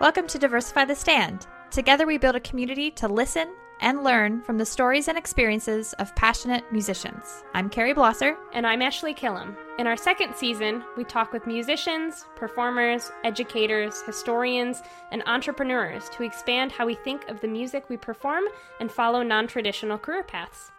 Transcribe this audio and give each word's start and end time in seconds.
Welcome 0.00 0.28
to 0.28 0.38
Diversify 0.38 0.84
the 0.84 0.94
Stand. 0.94 1.48
Together 1.72 2.06
we 2.06 2.18
build 2.18 2.36
a 2.36 2.40
community 2.40 2.88
to 2.92 3.08
listen 3.08 3.52
and 3.80 4.04
learn 4.04 4.40
from 4.42 4.56
the 4.56 4.64
stories 4.64 5.08
and 5.08 5.18
experiences 5.18 5.92
of 5.94 6.14
passionate 6.14 6.62
musicians. 6.70 7.42
I'm 7.52 7.68
Carrie 7.68 7.94
Blosser. 7.94 8.36
And 8.52 8.64
I'm 8.64 8.80
Ashley 8.80 9.12
Killam. 9.12 9.56
In 9.80 9.88
our 9.88 9.96
second 9.96 10.36
season, 10.36 10.84
we 10.96 11.02
talk 11.02 11.32
with 11.32 11.48
musicians, 11.48 12.26
performers, 12.36 13.10
educators, 13.24 14.00
historians, 14.02 14.82
and 15.10 15.24
entrepreneurs 15.26 16.08
to 16.10 16.22
expand 16.22 16.70
how 16.70 16.86
we 16.86 16.94
think 16.94 17.28
of 17.28 17.40
the 17.40 17.48
music 17.48 17.88
we 17.88 17.96
perform 17.96 18.44
and 18.78 18.92
follow 18.92 19.24
non 19.24 19.48
traditional 19.48 19.98
career 19.98 20.22
paths. 20.22 20.70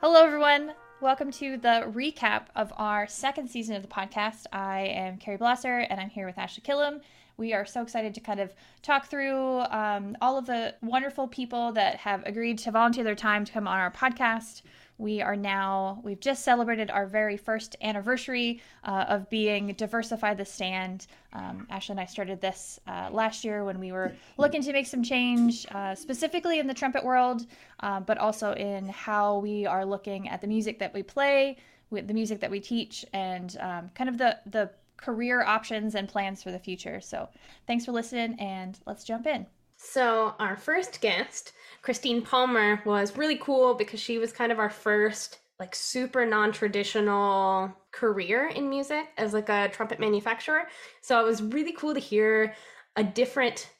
Hello, 0.00 0.24
everyone. 0.24 0.72
Welcome 1.00 1.30
to 1.32 1.58
the 1.58 1.92
recap 1.94 2.46
of 2.56 2.72
our 2.76 3.06
second 3.06 3.48
season 3.48 3.76
of 3.76 3.82
the 3.82 3.88
podcast. 3.88 4.46
I 4.52 4.80
am 4.80 5.18
Carrie 5.18 5.38
Blosser, 5.38 5.86
and 5.88 6.00
I'm 6.00 6.10
here 6.10 6.26
with 6.26 6.38
Ashley 6.38 6.64
Killam. 6.66 7.02
We 7.36 7.52
are 7.52 7.66
so 7.66 7.82
excited 7.82 8.14
to 8.14 8.20
kind 8.20 8.40
of 8.40 8.54
talk 8.82 9.06
through 9.06 9.60
um, 9.70 10.16
all 10.20 10.38
of 10.38 10.46
the 10.46 10.74
wonderful 10.82 11.26
people 11.26 11.72
that 11.72 11.96
have 11.96 12.24
agreed 12.26 12.58
to 12.58 12.70
volunteer 12.70 13.04
their 13.04 13.14
time 13.14 13.44
to 13.44 13.52
come 13.52 13.66
on 13.66 13.78
our 13.78 13.90
podcast. 13.90 14.62
We 14.96 15.20
are 15.20 15.34
now, 15.34 16.00
we've 16.04 16.20
just 16.20 16.44
celebrated 16.44 16.88
our 16.88 17.06
very 17.06 17.36
first 17.36 17.74
anniversary 17.82 18.62
uh, 18.84 19.06
of 19.08 19.28
being 19.28 19.72
Diversify 19.72 20.34
the 20.34 20.44
Stand. 20.44 21.08
Um, 21.32 21.66
Ashley 21.68 21.94
and 21.94 22.00
I 22.00 22.06
started 22.06 22.40
this 22.40 22.78
uh, 22.86 23.08
last 23.10 23.44
year 23.44 23.64
when 23.64 23.80
we 23.80 23.90
were 23.90 24.12
looking 24.38 24.62
to 24.62 24.72
make 24.72 24.86
some 24.86 25.02
change, 25.02 25.66
uh, 25.72 25.96
specifically 25.96 26.60
in 26.60 26.68
the 26.68 26.74
trumpet 26.74 27.04
world, 27.04 27.46
uh, 27.80 27.98
but 27.98 28.18
also 28.18 28.52
in 28.52 28.88
how 28.88 29.38
we 29.38 29.66
are 29.66 29.84
looking 29.84 30.28
at 30.28 30.40
the 30.40 30.46
music 30.46 30.78
that 30.78 30.94
we 30.94 31.02
play, 31.02 31.56
with 31.90 32.06
the 32.06 32.14
music 32.14 32.38
that 32.38 32.50
we 32.50 32.60
teach, 32.60 33.04
and 33.12 33.56
um, 33.60 33.90
kind 33.96 34.08
of 34.08 34.16
the, 34.16 34.38
the 34.46 34.70
career 34.96 35.42
options 35.42 35.94
and 35.94 36.08
plans 36.08 36.42
for 36.42 36.50
the 36.50 36.58
future. 36.58 37.00
So 37.00 37.28
thanks 37.66 37.84
for 37.84 37.92
listening, 37.92 38.38
and 38.40 38.78
let's 38.86 39.04
jump 39.04 39.26
in. 39.26 39.46
So, 39.76 40.34
our 40.38 40.56
first 40.56 41.00
guest, 41.00 41.52
Christine 41.82 42.22
Palmer, 42.22 42.80
was 42.86 43.16
really 43.16 43.36
cool 43.36 43.74
because 43.74 44.00
she 44.00 44.18
was 44.18 44.32
kind 44.32 44.52
of 44.52 44.58
our 44.58 44.70
first 44.70 45.40
like 45.60 45.74
super 45.74 46.26
non-traditional 46.26 47.72
career 47.92 48.48
in 48.48 48.68
music 48.68 49.06
as 49.16 49.32
like 49.32 49.48
a 49.48 49.68
trumpet 49.68 50.00
manufacturer. 50.00 50.64
So 51.00 51.20
it 51.20 51.24
was 51.24 51.42
really 51.42 51.72
cool 51.72 51.94
to 51.94 52.00
hear 52.00 52.54
a 52.96 53.04
different 53.04 53.70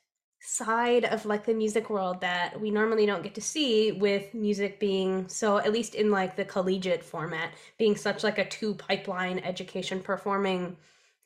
side 0.40 1.06
of 1.06 1.24
like 1.24 1.46
the 1.46 1.54
music 1.54 1.88
world 1.88 2.20
that 2.20 2.60
we 2.60 2.70
normally 2.70 3.06
don't 3.06 3.22
get 3.22 3.34
to 3.34 3.40
see 3.40 3.92
with 3.92 4.34
music 4.34 4.78
being 4.78 5.26
so 5.26 5.56
at 5.56 5.72
least 5.72 5.94
in 5.94 6.10
like 6.10 6.36
the 6.36 6.44
collegiate 6.44 7.02
format 7.02 7.54
being 7.78 7.96
such 7.96 8.22
like 8.22 8.36
a 8.36 8.44
two 8.44 8.74
pipeline 8.74 9.38
education 9.38 10.00
performing 10.00 10.76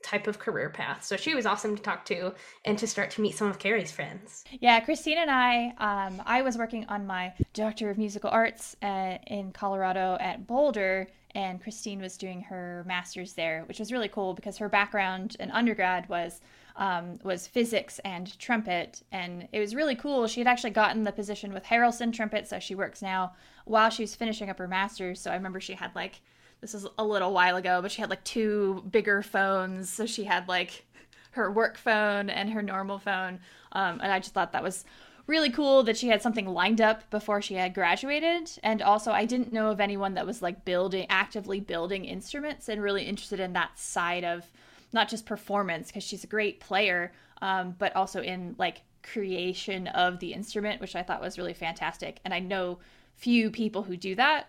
type 0.03 0.27
of 0.27 0.39
career 0.39 0.71
path. 0.71 1.05
So 1.05 1.17
she 1.17 1.35
was 1.35 1.47
awesome 1.47 1.77
to 1.77 1.83
talk 1.83 2.05
to 2.07 2.33
and 2.65 2.79
to 2.79 2.87
start 2.87 3.11
to 3.13 3.21
meet 3.21 3.37
some 3.37 3.49
of 3.49 3.59
Carrie's 3.59 3.91
friends. 3.91 4.45
Yeah, 4.61 4.79
Christine 4.81 5.19
and 5.19 5.31
I, 5.31 5.75
um, 5.79 6.23
I 6.25 6.43
was 6.43 6.57
working 6.57 6.87
on 6.89 7.07
my 7.07 7.33
Doctor 7.53 7.91
of 7.91 7.99
Musical 7.99 8.31
Arts 8.31 8.77
at, 8.81 9.27
in 9.27 9.53
Colorado 9.53 10.17
at 10.21 10.47
Boulder, 10.47 11.09
and 11.35 11.61
Christine 11.61 12.01
was 12.01 12.17
doing 12.17 12.41
her 12.43 12.85
master's 12.87 13.35
there, 13.35 13.65
which 13.67 13.79
was 13.79 13.93
really 13.93 14.09
cool 14.09 14.35
because 14.35 14.57
her 14.59 14.69
background 14.69 15.37
in 15.41 15.51
undergrad 15.51 16.09
was. 16.09 16.41
Um, 16.81 17.19
was 17.25 17.45
physics 17.45 17.99
and 18.05 18.39
trumpet, 18.39 19.03
and 19.11 19.49
it 19.51 19.59
was 19.59 19.75
really 19.75 19.97
cool. 19.97 20.29
She 20.29 20.39
had 20.39 20.47
actually 20.47 20.71
gotten 20.71 21.03
the 21.03 21.11
position 21.11 21.53
with 21.53 21.65
Harrelson 21.65 22.13
Trumpet, 22.13 22.47
so 22.47 22.61
she 22.61 22.77
works 22.77 23.03
now 23.03 23.33
while 23.65 23.91
she 23.91 24.05
was 24.05 24.15
finishing 24.15 24.49
up 24.49 24.59
her 24.59 24.69
master's. 24.69 25.21
So 25.21 25.33
I 25.33 25.35
remember 25.35 25.61
she 25.61 25.73
had 25.73 25.93
like 25.97 26.21
this 26.61 26.75
is 26.75 26.87
a 26.98 27.05
little 27.05 27.33
while 27.33 27.56
ago, 27.56 27.81
but 27.83 27.92
she 27.92 28.01
had 28.01 28.11
like 28.11 28.25
two 28.25 28.84
bigger 28.91 29.23
phones. 29.23 29.91
So 29.91 30.06
she 30.06 30.25
had 30.25 30.48
like 30.48 30.84
her 31.33 31.51
work 31.51 31.77
phone 31.77 32.31
and 32.31 32.51
her 32.51 32.62
normal 32.62 32.98
phone. 32.98 33.41
Um, 33.73 34.01
and 34.01 34.12
I 34.12 34.19
just 34.19 34.34
thought 34.34 34.53
that 34.53 34.62
was 34.62 34.84
really 35.27 35.51
cool 35.51 35.83
that 35.83 35.97
she 35.97 36.09
had 36.09 36.23
something 36.23 36.47
lined 36.47 36.81
up 36.81 37.09
before 37.11 37.42
she 37.42 37.55
had 37.55 37.75
graduated. 37.75 38.51
And 38.63 38.83
also, 38.83 39.13
I 39.13 39.24
didn't 39.27 39.52
know 39.52 39.70
of 39.70 39.80
anyone 39.80 40.14
that 40.14 40.27
was 40.27 40.42
like 40.42 40.64
building, 40.64 41.07
actively 41.11 41.61
building 41.61 42.07
instruments 42.07 42.69
and 42.69 42.83
really 42.83 43.05
interested 43.05 43.39
in 43.39 43.52
that 43.52 43.79
side 43.79 44.25
of 44.25 44.46
not 44.92 45.08
just 45.08 45.27
performance, 45.27 45.89
because 45.89 46.02
she's 46.02 46.25
a 46.25 46.29
great 46.29 46.61
player, 46.61 47.13
um, 47.42 47.77
but 47.79 47.95
also 47.95 48.23
in 48.23 48.55
like 48.58 48.80
creation 49.02 49.86
of 49.89 50.19
the 50.19 50.33
instrument, 50.33 50.80
which 50.80 50.96
I 50.96 51.02
thought 51.02 51.20
was 51.20 51.36
really 51.36 51.52
fantastic. 51.52 52.20
And 52.25 52.33
I 52.33 52.40
know 52.40 52.79
few 53.14 53.51
people 53.51 53.83
who 53.83 53.96
do 53.96 54.14
that 54.14 54.48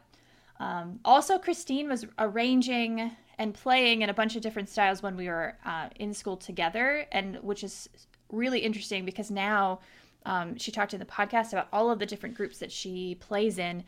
um, 0.59 0.99
also, 1.05 1.37
Christine 1.37 1.87
was 1.87 2.05
arranging 2.17 3.11
and 3.37 3.53
playing 3.53 4.01
in 4.01 4.09
a 4.09 4.13
bunch 4.13 4.35
of 4.35 4.41
different 4.41 4.67
styles 4.67 5.01
when 5.01 5.15
we 5.15 5.27
were 5.27 5.55
uh, 5.65 5.87
in 5.95 6.13
school 6.13 6.35
together, 6.35 7.05
and 7.11 7.37
which 7.37 7.63
is 7.63 7.87
really 8.31 8.59
interesting 8.59 9.05
because 9.05 9.31
now 9.31 9.79
um, 10.25 10.57
she 10.57 10.71
talked 10.71 10.93
in 10.93 10.99
the 10.99 11.05
podcast 11.05 11.53
about 11.53 11.69
all 11.71 11.89
of 11.89 11.99
the 11.99 12.05
different 12.05 12.35
groups 12.35 12.59
that 12.59 12.71
she 12.71 13.15
plays 13.15 13.57
in, 13.57 13.83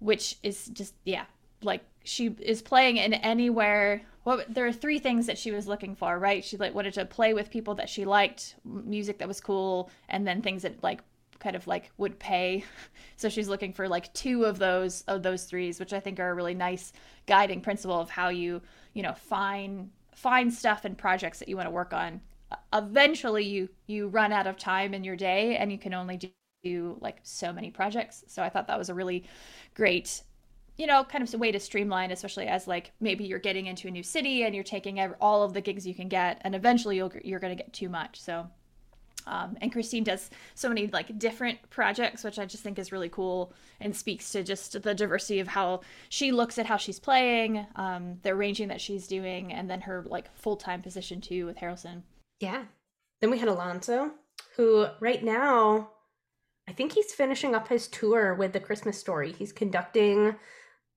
which 0.00 0.36
is 0.42 0.66
just 0.66 0.94
yeah, 1.04 1.24
like 1.62 1.82
she 2.02 2.34
is 2.40 2.62
playing 2.62 2.96
in 2.96 3.14
anywhere. 3.14 4.02
Well, 4.24 4.42
there 4.48 4.66
are 4.66 4.72
three 4.72 4.98
things 4.98 5.26
that 5.26 5.38
she 5.38 5.52
was 5.52 5.68
looking 5.68 5.94
for, 5.94 6.18
right? 6.18 6.44
She 6.44 6.56
like 6.56 6.74
wanted 6.74 6.94
to 6.94 7.04
play 7.04 7.32
with 7.32 7.48
people 7.48 7.76
that 7.76 7.88
she 7.88 8.04
liked, 8.04 8.56
music 8.64 9.18
that 9.18 9.28
was 9.28 9.40
cool, 9.40 9.88
and 10.08 10.26
then 10.26 10.42
things 10.42 10.62
that 10.62 10.82
like 10.82 11.00
kind 11.38 11.56
of 11.56 11.66
like 11.66 11.90
would 11.96 12.18
pay. 12.18 12.64
So 13.16 13.28
she's 13.28 13.48
looking 13.48 13.72
for 13.72 13.88
like 13.88 14.14
two 14.14 14.44
of 14.44 14.60
those 14.60 15.02
of 15.08 15.24
those 15.24 15.42
threes, 15.42 15.80
which 15.80 15.92
I 15.92 15.98
think 15.98 16.20
are 16.20 16.30
a 16.30 16.34
really 16.34 16.54
nice 16.54 16.92
guiding 17.26 17.60
principle 17.60 18.00
of 18.00 18.08
how 18.08 18.28
you, 18.28 18.62
you 18.94 19.02
know, 19.02 19.12
find 19.12 19.90
find 20.14 20.54
stuff 20.54 20.84
and 20.84 20.96
projects 20.96 21.40
that 21.40 21.48
you 21.48 21.56
want 21.56 21.66
to 21.66 21.72
work 21.72 21.92
on. 21.92 22.20
Eventually 22.72 23.44
you 23.44 23.68
you 23.88 24.06
run 24.06 24.32
out 24.32 24.46
of 24.46 24.56
time 24.56 24.94
in 24.94 25.02
your 25.02 25.16
day 25.16 25.56
and 25.56 25.72
you 25.72 25.78
can 25.78 25.94
only 25.94 26.16
do, 26.16 26.28
do 26.62 26.96
like 27.00 27.18
so 27.24 27.52
many 27.52 27.72
projects. 27.72 28.22
So 28.28 28.40
I 28.40 28.50
thought 28.50 28.68
that 28.68 28.78
was 28.78 28.88
a 28.88 28.94
really 28.94 29.24
great 29.74 30.22
you 30.78 30.86
know, 30.86 31.02
kind 31.02 31.24
of 31.24 31.40
way 31.40 31.50
to 31.50 31.58
streamline, 31.58 32.12
especially 32.12 32.46
as 32.46 32.68
like 32.68 32.92
maybe 33.00 33.24
you're 33.24 33.40
getting 33.40 33.66
into 33.66 33.88
a 33.88 33.90
new 33.90 34.04
city 34.04 34.44
and 34.44 34.54
you're 34.54 34.62
taking 34.62 35.00
all 35.20 35.42
of 35.42 35.52
the 35.52 35.60
gigs 35.60 35.84
you 35.84 35.94
can 35.94 36.08
get, 36.08 36.40
and 36.42 36.54
eventually 36.54 36.96
you'll, 36.96 37.12
you're 37.24 37.40
going 37.40 37.54
to 37.54 37.60
get 37.60 37.72
too 37.72 37.88
much. 37.88 38.20
So 38.20 38.46
um, 39.28 39.56
and 39.60 39.70
Christine 39.70 40.04
does 40.04 40.30
so 40.54 40.68
many 40.68 40.88
like 40.88 41.18
different 41.18 41.58
projects, 41.70 42.24
which 42.24 42.38
I 42.38 42.46
just 42.46 42.62
think 42.62 42.78
is 42.78 42.90
really 42.90 43.08
cool 43.08 43.52
and 43.80 43.94
speaks 43.94 44.32
to 44.32 44.42
just 44.42 44.82
the 44.82 44.94
diversity 44.94 45.40
of 45.40 45.48
how 45.48 45.82
she 46.08 46.32
looks 46.32 46.58
at 46.58 46.66
how 46.66 46.76
she's 46.76 46.98
playing, 46.98 47.66
um, 47.76 48.18
the 48.22 48.30
arranging 48.30 48.68
that 48.68 48.80
she's 48.80 49.06
doing, 49.06 49.52
and 49.52 49.70
then 49.70 49.82
her 49.82 50.04
like 50.08 50.34
full 50.36 50.56
time 50.56 50.82
position 50.82 51.20
too 51.20 51.46
with 51.46 51.58
Harrelson. 51.58 52.02
Yeah. 52.40 52.64
Then 53.20 53.30
we 53.30 53.38
had 53.38 53.48
Alonso, 53.48 54.12
who 54.56 54.86
right 55.00 55.22
now, 55.22 55.90
I 56.68 56.72
think 56.72 56.92
he's 56.92 57.12
finishing 57.12 57.54
up 57.54 57.68
his 57.68 57.88
tour 57.88 58.34
with 58.34 58.52
the 58.52 58.60
Christmas 58.60 58.98
Story. 58.98 59.32
He's 59.32 59.52
conducting 59.52 60.36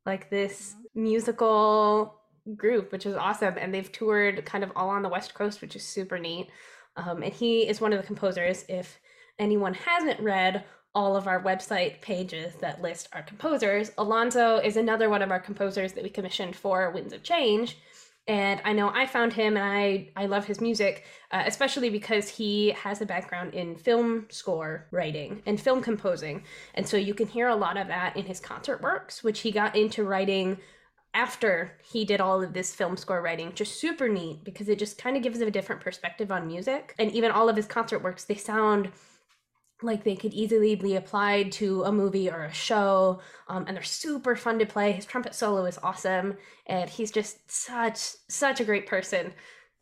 like 0.05 0.29
this 0.29 0.75
musical 0.95 2.21
group, 2.55 2.91
which 2.91 3.05
is 3.05 3.15
awesome, 3.15 3.55
and 3.57 3.73
they've 3.73 3.91
toured 3.91 4.45
kind 4.45 4.63
of 4.63 4.71
all 4.75 4.89
on 4.89 5.03
the 5.03 5.09
West 5.09 5.33
Coast, 5.33 5.61
which 5.61 5.75
is 5.75 5.83
super 5.83 6.19
neat. 6.19 6.49
Um, 6.95 7.23
and 7.23 7.33
he 7.33 7.67
is 7.67 7.81
one 7.81 7.93
of 7.93 8.01
the 8.01 8.07
composers. 8.07 8.65
If 8.67 8.99
anyone 9.39 9.73
hasn't 9.73 10.19
read 10.19 10.63
all 10.93 11.15
of 11.15 11.27
our 11.27 11.41
website 11.41 12.01
pages 12.01 12.53
that 12.55 12.81
list 12.81 13.07
our 13.13 13.23
composers, 13.23 13.91
Alonso 13.97 14.57
is 14.57 14.75
another 14.75 15.09
one 15.09 15.21
of 15.21 15.31
our 15.31 15.39
composers 15.39 15.93
that 15.93 16.03
we 16.03 16.09
commissioned 16.09 16.55
for 16.55 16.91
Winds 16.91 17.13
of 17.13 17.23
Change. 17.23 17.77
And 18.27 18.61
I 18.63 18.73
know 18.73 18.89
I 18.93 19.07
found 19.07 19.33
him 19.33 19.57
and 19.57 19.65
I, 19.65 20.09
I 20.15 20.27
love 20.27 20.45
his 20.45 20.61
music, 20.61 21.05
uh, 21.31 21.43
especially 21.45 21.89
because 21.89 22.29
he 22.29 22.69
has 22.71 23.01
a 23.01 23.05
background 23.05 23.55
in 23.55 23.75
film 23.75 24.27
score 24.29 24.87
writing 24.91 25.41
and 25.45 25.59
film 25.59 25.81
composing. 25.81 26.43
And 26.75 26.87
so 26.87 26.97
you 26.97 27.15
can 27.15 27.27
hear 27.27 27.47
a 27.47 27.55
lot 27.55 27.77
of 27.77 27.87
that 27.87 28.15
in 28.15 28.25
his 28.25 28.39
concert 28.39 28.81
works, 28.81 29.23
which 29.23 29.39
he 29.39 29.51
got 29.51 29.75
into 29.75 30.03
writing 30.03 30.59
after 31.13 31.77
he 31.83 32.05
did 32.05 32.21
all 32.21 32.41
of 32.41 32.53
this 32.53 32.73
film 32.73 32.95
score 32.95 33.21
writing 33.21 33.51
just 33.53 33.79
super 33.79 34.07
neat 34.07 34.43
because 34.43 34.69
it 34.69 34.79
just 34.79 34.97
kind 34.97 35.17
of 35.17 35.23
gives 35.23 35.39
him 35.39 35.47
a 35.47 35.51
different 35.51 35.81
perspective 35.81 36.31
on 36.31 36.47
music. 36.47 36.95
And 36.97 37.11
even 37.11 37.31
all 37.31 37.49
of 37.49 37.55
his 37.55 37.65
concert 37.65 37.99
works 37.99 38.23
they 38.23 38.35
sound 38.35 38.91
like 39.83 40.03
they 40.03 40.15
could 40.15 40.33
easily 40.33 40.75
be 40.75 40.95
applied 40.95 41.51
to 41.51 41.83
a 41.83 41.91
movie 41.91 42.29
or 42.29 42.43
a 42.43 42.53
show 42.53 43.19
um, 43.47 43.65
and 43.67 43.75
they're 43.75 43.83
super 43.83 44.35
fun 44.35 44.59
to 44.59 44.65
play. 44.65 44.91
His 44.91 45.05
trumpet 45.05 45.35
solo 45.35 45.65
is 45.65 45.79
awesome 45.83 46.37
and 46.67 46.89
he's 46.89 47.11
just 47.11 47.49
such 47.51 47.97
such 48.29 48.59
a 48.59 48.65
great 48.65 48.87
person 48.87 49.33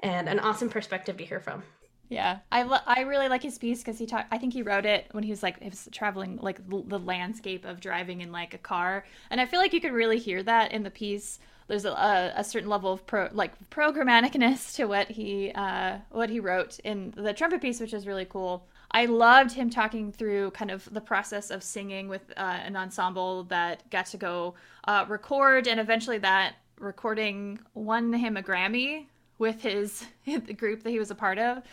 and 0.02 0.30
an 0.30 0.40
awesome 0.40 0.70
perspective 0.70 1.18
to 1.18 1.26
hear 1.26 1.40
from 1.40 1.64
yeah, 2.10 2.40
I 2.52 2.64
lo- 2.64 2.80
I 2.88 3.02
really 3.02 3.30
like 3.30 3.44
his 3.44 3.60
piece 3.60 3.80
because 3.80 4.00
he 4.00 4.08
talked. 4.08 4.34
I 4.34 4.40
think 4.40 4.54
he 4.54 4.64
wrote 4.64 4.88
it 4.88 5.06
when 5.12 5.24
he 5.24 5.30
was 5.30 5.44
like 5.44 5.62
he 5.62 5.70
was 5.70 5.88
traveling 5.92 6.40
like 6.42 6.68
the, 6.68 6.84
the 6.88 6.98
landscape 6.98 7.66
of 7.66 7.80
driving 7.80 8.22
in 8.22 8.32
like 8.32 8.56
a 8.56 8.58
car, 8.58 9.06
and 9.30 9.40
I 9.40 9.46
feel 9.46 9.60
like 9.60 9.74
you 9.74 9.80
could 9.80 9.94
really 9.94 10.18
hear 10.18 10.42
that 10.44 10.72
in 10.72 10.82
the 10.82 10.90
piece. 10.90 11.40
There's 11.68 11.86
a, 11.86 12.34
a 12.36 12.44
certain 12.44 12.68
level 12.68 12.92
of 12.92 13.06
pro 13.06 13.30
like 13.32 13.52
programmaticness 13.70 14.76
to 14.78 14.86
what 14.86 15.10
he 15.12 15.52
uh, 15.54 16.00
what 16.10 16.32
he 16.32 16.40
wrote 16.40 16.80
in 16.80 17.14
the 17.16 17.32
trumpet 17.32 17.62
piece, 17.62 17.80
which 17.80 17.94
is 17.94 18.08
really 18.08 18.26
cool. 18.26 18.66
I 18.90 19.06
loved 19.06 19.52
him 19.52 19.70
talking 19.70 20.12
through 20.12 20.50
kind 20.52 20.72
of 20.72 20.92
the 20.92 21.02
process 21.02 21.52
of 21.52 21.62
singing 21.62 22.08
with 22.08 22.24
uh, 22.36 22.40
an 22.66 22.76
ensemble 22.76 23.44
that 23.46 23.88
got 23.92 24.08
to 24.08 24.18
go 24.18 24.56
uh, 24.86 25.06
record, 25.08 25.68
and 25.68 25.80
eventually 25.80 26.18
that 26.18 26.56
recording 26.80 27.60
won 27.76 28.14
him 28.14 28.36
a 28.36 28.42
Grammy 28.42 29.06
with 29.40 29.62
his 29.62 30.06
the 30.26 30.54
group 30.54 30.84
that 30.84 30.92
he 30.92 31.00
was 31.00 31.10
a 31.10 31.16
part 31.16 31.40
of. 31.40 31.64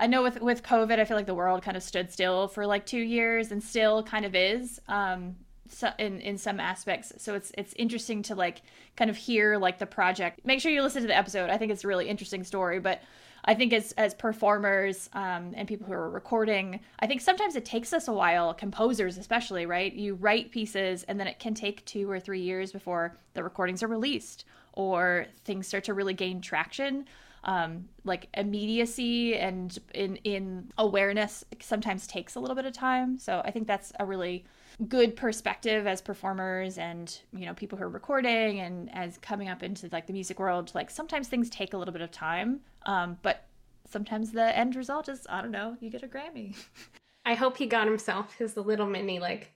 I 0.00 0.06
know 0.06 0.22
with 0.22 0.40
with 0.40 0.62
COVID, 0.62 0.98
I 0.98 1.04
feel 1.04 1.16
like 1.16 1.26
the 1.26 1.34
world 1.34 1.62
kind 1.62 1.76
of 1.76 1.82
stood 1.82 2.10
still 2.10 2.48
for 2.48 2.66
like 2.66 2.86
two 2.86 3.00
years 3.00 3.52
and 3.52 3.62
still 3.62 4.02
kind 4.02 4.24
of 4.24 4.34
is. 4.34 4.80
Um, 4.88 5.36
so 5.68 5.90
in 5.98 6.20
in 6.20 6.38
some 6.38 6.60
aspects 6.60 7.12
so 7.18 7.34
it's 7.34 7.52
it's 7.58 7.72
interesting 7.74 8.22
to 8.22 8.34
like 8.34 8.62
kind 8.96 9.10
of 9.10 9.16
hear 9.16 9.58
like 9.58 9.78
the 9.78 9.86
project 9.86 10.40
make 10.44 10.60
sure 10.60 10.70
you 10.70 10.82
listen 10.82 11.02
to 11.02 11.08
the 11.08 11.16
episode 11.16 11.50
i 11.50 11.56
think 11.56 11.72
it's 11.72 11.84
a 11.84 11.88
really 11.88 12.08
interesting 12.08 12.44
story 12.44 12.78
but 12.78 13.02
i 13.46 13.54
think 13.54 13.72
as 13.72 13.92
as 13.92 14.14
performers 14.14 15.10
um, 15.12 15.52
and 15.54 15.68
people 15.68 15.86
who 15.86 15.92
are 15.92 16.10
recording 16.10 16.80
i 17.00 17.06
think 17.06 17.20
sometimes 17.20 17.56
it 17.56 17.64
takes 17.64 17.92
us 17.92 18.08
a 18.08 18.12
while 18.12 18.52
composers 18.54 19.18
especially 19.18 19.66
right? 19.66 19.92
You 19.92 20.14
write 20.14 20.50
pieces 20.50 21.04
and 21.04 21.18
then 21.18 21.26
it 21.26 21.38
can 21.38 21.54
take 21.54 21.84
two 21.84 22.10
or 22.10 22.20
three 22.20 22.40
years 22.40 22.72
before 22.72 23.16
the 23.34 23.42
recordings 23.42 23.82
are 23.82 23.88
released 23.88 24.44
or 24.72 25.26
things 25.44 25.66
start 25.66 25.84
to 25.84 25.94
really 25.94 26.14
gain 26.14 26.40
traction. 26.40 27.06
Um, 27.44 27.88
like 28.02 28.28
immediacy 28.34 29.36
and 29.36 29.78
in 29.94 30.16
in 30.24 30.72
awareness 30.78 31.44
sometimes 31.60 32.06
takes 32.06 32.34
a 32.34 32.40
little 32.40 32.56
bit 32.56 32.64
of 32.64 32.72
time. 32.72 33.18
So 33.18 33.40
i 33.44 33.50
think 33.52 33.68
that's 33.68 33.92
a 34.00 34.04
really 34.04 34.44
good 34.88 35.16
perspective 35.16 35.86
as 35.86 36.02
performers 36.02 36.76
and 36.76 37.20
you 37.32 37.46
know 37.46 37.54
people 37.54 37.78
who 37.78 37.84
are 37.84 37.88
recording 37.88 38.60
and 38.60 38.94
as 38.94 39.16
coming 39.18 39.48
up 39.48 39.62
into 39.62 39.88
like 39.90 40.06
the 40.06 40.12
music 40.12 40.38
world 40.38 40.70
like 40.74 40.90
sometimes 40.90 41.28
things 41.28 41.48
take 41.48 41.72
a 41.72 41.78
little 41.78 41.92
bit 41.92 42.02
of 42.02 42.10
time 42.10 42.60
um, 42.86 43.18
but 43.22 43.46
sometimes 43.88 44.32
the 44.32 44.56
end 44.56 44.74
result 44.74 45.08
is 45.08 45.26
i 45.28 45.40
don't 45.40 45.50
know 45.50 45.76
you 45.80 45.90
get 45.90 46.02
a 46.02 46.08
grammy 46.08 46.56
i 47.24 47.34
hope 47.34 47.56
he 47.56 47.66
got 47.66 47.86
himself 47.86 48.34
his 48.36 48.56
little 48.56 48.86
mini 48.86 49.20
like 49.20 49.52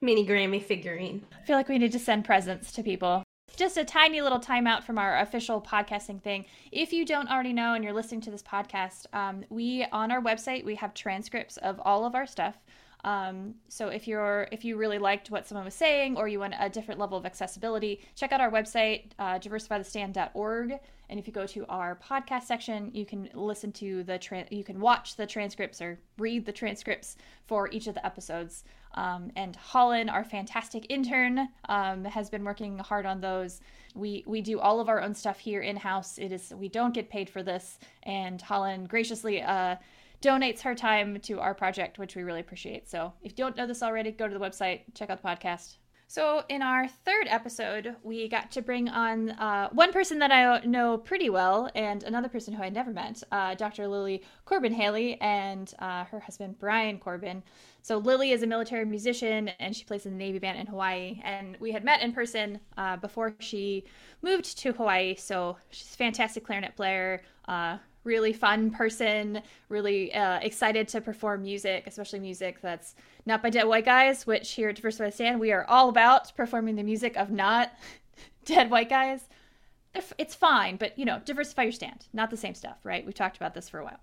mini 0.00 0.26
grammy 0.26 0.62
figurine 0.62 1.22
i 1.32 1.44
feel 1.46 1.56
like 1.56 1.68
we 1.68 1.78
need 1.78 1.92
to 1.92 1.98
send 1.98 2.24
presents 2.24 2.72
to 2.72 2.82
people 2.82 3.22
just 3.56 3.76
a 3.76 3.84
tiny 3.84 4.20
little 4.20 4.38
timeout 4.38 4.84
from 4.84 4.98
our 4.98 5.18
official 5.18 5.60
podcasting 5.60 6.22
thing. 6.22 6.44
If 6.70 6.92
you 6.92 7.04
don't 7.04 7.28
already 7.28 7.52
know 7.52 7.74
and 7.74 7.82
you're 7.82 7.92
listening 7.92 8.20
to 8.22 8.30
this 8.30 8.42
podcast, 8.42 9.06
um, 9.12 9.44
we 9.48 9.84
on 9.90 10.12
our 10.12 10.22
website 10.22 10.64
we 10.64 10.76
have 10.76 10.94
transcripts 10.94 11.56
of 11.56 11.80
all 11.84 12.04
of 12.04 12.14
our 12.14 12.26
stuff. 12.26 12.56
Um, 13.04 13.54
so 13.68 13.88
if 13.88 14.06
you're 14.06 14.48
if 14.52 14.64
you 14.64 14.76
really 14.76 14.98
liked 14.98 15.30
what 15.30 15.46
someone 15.46 15.64
was 15.64 15.74
saying 15.74 16.16
or 16.16 16.28
you 16.28 16.40
want 16.40 16.54
a 16.58 16.68
different 16.68 17.00
level 17.00 17.16
of 17.16 17.26
accessibility, 17.26 18.00
check 18.14 18.32
out 18.32 18.40
our 18.40 18.50
website 18.50 19.10
uh, 19.18 19.38
diversifythestand.org. 19.38 20.78
And 21.10 21.18
if 21.18 21.26
you 21.26 21.32
go 21.32 21.46
to 21.46 21.64
our 21.68 21.96
podcast 21.96 22.44
section, 22.44 22.90
you 22.92 23.06
can 23.06 23.30
listen 23.34 23.72
to 23.72 24.02
the 24.02 24.18
tra- 24.18 24.46
you 24.50 24.64
can 24.64 24.80
watch 24.80 25.16
the 25.16 25.26
transcripts 25.26 25.80
or 25.80 25.98
read 26.18 26.44
the 26.44 26.52
transcripts 26.52 27.16
for 27.46 27.70
each 27.70 27.86
of 27.86 27.94
the 27.94 28.04
episodes. 28.04 28.64
Um, 28.94 29.30
and 29.36 29.56
Holland, 29.56 30.10
our 30.10 30.24
fantastic 30.24 30.86
intern, 30.88 31.48
um, 31.68 32.04
has 32.04 32.28
been 32.28 32.44
working 32.44 32.78
hard 32.78 33.06
on 33.06 33.20
those. 33.20 33.60
We 33.94 34.22
we 34.26 34.40
do 34.40 34.60
all 34.60 34.80
of 34.80 34.88
our 34.88 35.00
own 35.00 35.14
stuff 35.14 35.38
here 35.38 35.62
in 35.62 35.76
house. 35.76 36.18
It 36.18 36.32
is 36.32 36.52
we 36.54 36.68
don't 36.68 36.94
get 36.94 37.08
paid 37.08 37.30
for 37.30 37.42
this, 37.42 37.78
and 38.02 38.40
Holland 38.40 38.88
graciously 38.88 39.42
uh, 39.42 39.76
donates 40.20 40.60
her 40.60 40.74
time 40.74 41.20
to 41.20 41.40
our 41.40 41.54
project, 41.54 41.98
which 41.98 42.16
we 42.16 42.22
really 42.22 42.40
appreciate. 42.40 42.88
So 42.88 43.12
if 43.22 43.32
you 43.32 43.36
don't 43.36 43.56
know 43.56 43.66
this 43.66 43.82
already, 43.82 44.10
go 44.10 44.28
to 44.28 44.34
the 44.34 44.44
website, 44.44 44.80
check 44.94 45.10
out 45.10 45.22
the 45.22 45.28
podcast. 45.28 45.76
So, 46.10 46.42
in 46.48 46.62
our 46.62 46.88
third 46.88 47.26
episode, 47.28 47.94
we 48.02 48.30
got 48.30 48.50
to 48.52 48.62
bring 48.62 48.88
on 48.88 49.28
uh, 49.32 49.68
one 49.72 49.92
person 49.92 50.18
that 50.20 50.32
I 50.32 50.64
know 50.64 50.96
pretty 50.96 51.28
well 51.28 51.68
and 51.74 52.02
another 52.02 52.30
person 52.30 52.54
who 52.54 52.62
I 52.62 52.70
never 52.70 52.90
met, 52.92 53.22
uh, 53.30 53.54
Dr. 53.56 53.86
Lily 53.86 54.22
Corbin 54.46 54.72
Haley, 54.72 55.20
and 55.20 55.70
uh, 55.80 56.04
her 56.04 56.18
husband, 56.18 56.58
Brian 56.58 56.98
Corbin. 56.98 57.42
So, 57.82 57.98
Lily 57.98 58.30
is 58.30 58.42
a 58.42 58.46
military 58.46 58.86
musician 58.86 59.48
and 59.60 59.76
she 59.76 59.84
plays 59.84 60.06
in 60.06 60.12
the 60.12 60.18
Navy 60.18 60.38
band 60.38 60.58
in 60.58 60.66
Hawaii. 60.66 61.20
And 61.24 61.58
we 61.60 61.72
had 61.72 61.84
met 61.84 62.00
in 62.00 62.14
person 62.14 62.58
uh, 62.78 62.96
before 62.96 63.34
she 63.40 63.84
moved 64.22 64.56
to 64.60 64.72
Hawaii. 64.72 65.14
So, 65.14 65.58
she's 65.68 65.92
a 65.92 65.96
fantastic 65.98 66.42
clarinet 66.42 66.74
player, 66.74 67.20
uh, 67.48 67.76
really 68.04 68.32
fun 68.32 68.70
person, 68.70 69.42
really 69.68 70.14
uh, 70.14 70.38
excited 70.40 70.88
to 70.88 71.00
perform 71.00 71.42
music, 71.42 71.84
especially 71.86 72.20
music 72.20 72.60
that's 72.60 72.94
not 73.26 73.42
by 73.42 73.50
dead 73.50 73.66
white 73.66 73.84
guys, 73.84 74.26
which 74.26 74.52
here 74.52 74.70
at 74.70 74.76
Diversify 74.76 75.06
the 75.06 75.12
Stand, 75.12 75.40
we 75.40 75.52
are 75.52 75.66
all 75.68 75.88
about 75.88 76.34
performing 76.36 76.76
the 76.76 76.82
music 76.82 77.16
of 77.16 77.30
not 77.30 77.72
dead 78.44 78.70
white 78.70 78.88
guys. 78.88 79.28
It's 80.16 80.34
fine, 80.34 80.76
but 80.76 80.98
you 80.98 81.04
know, 81.04 81.20
diversify 81.24 81.64
your 81.64 81.72
stand. 81.72 82.06
Not 82.12 82.30
the 82.30 82.36
same 82.36 82.54
stuff, 82.54 82.76
right? 82.84 83.04
We've 83.04 83.14
talked 83.14 83.36
about 83.36 83.54
this 83.54 83.68
for 83.68 83.80
a 83.80 83.84
while. 83.84 84.00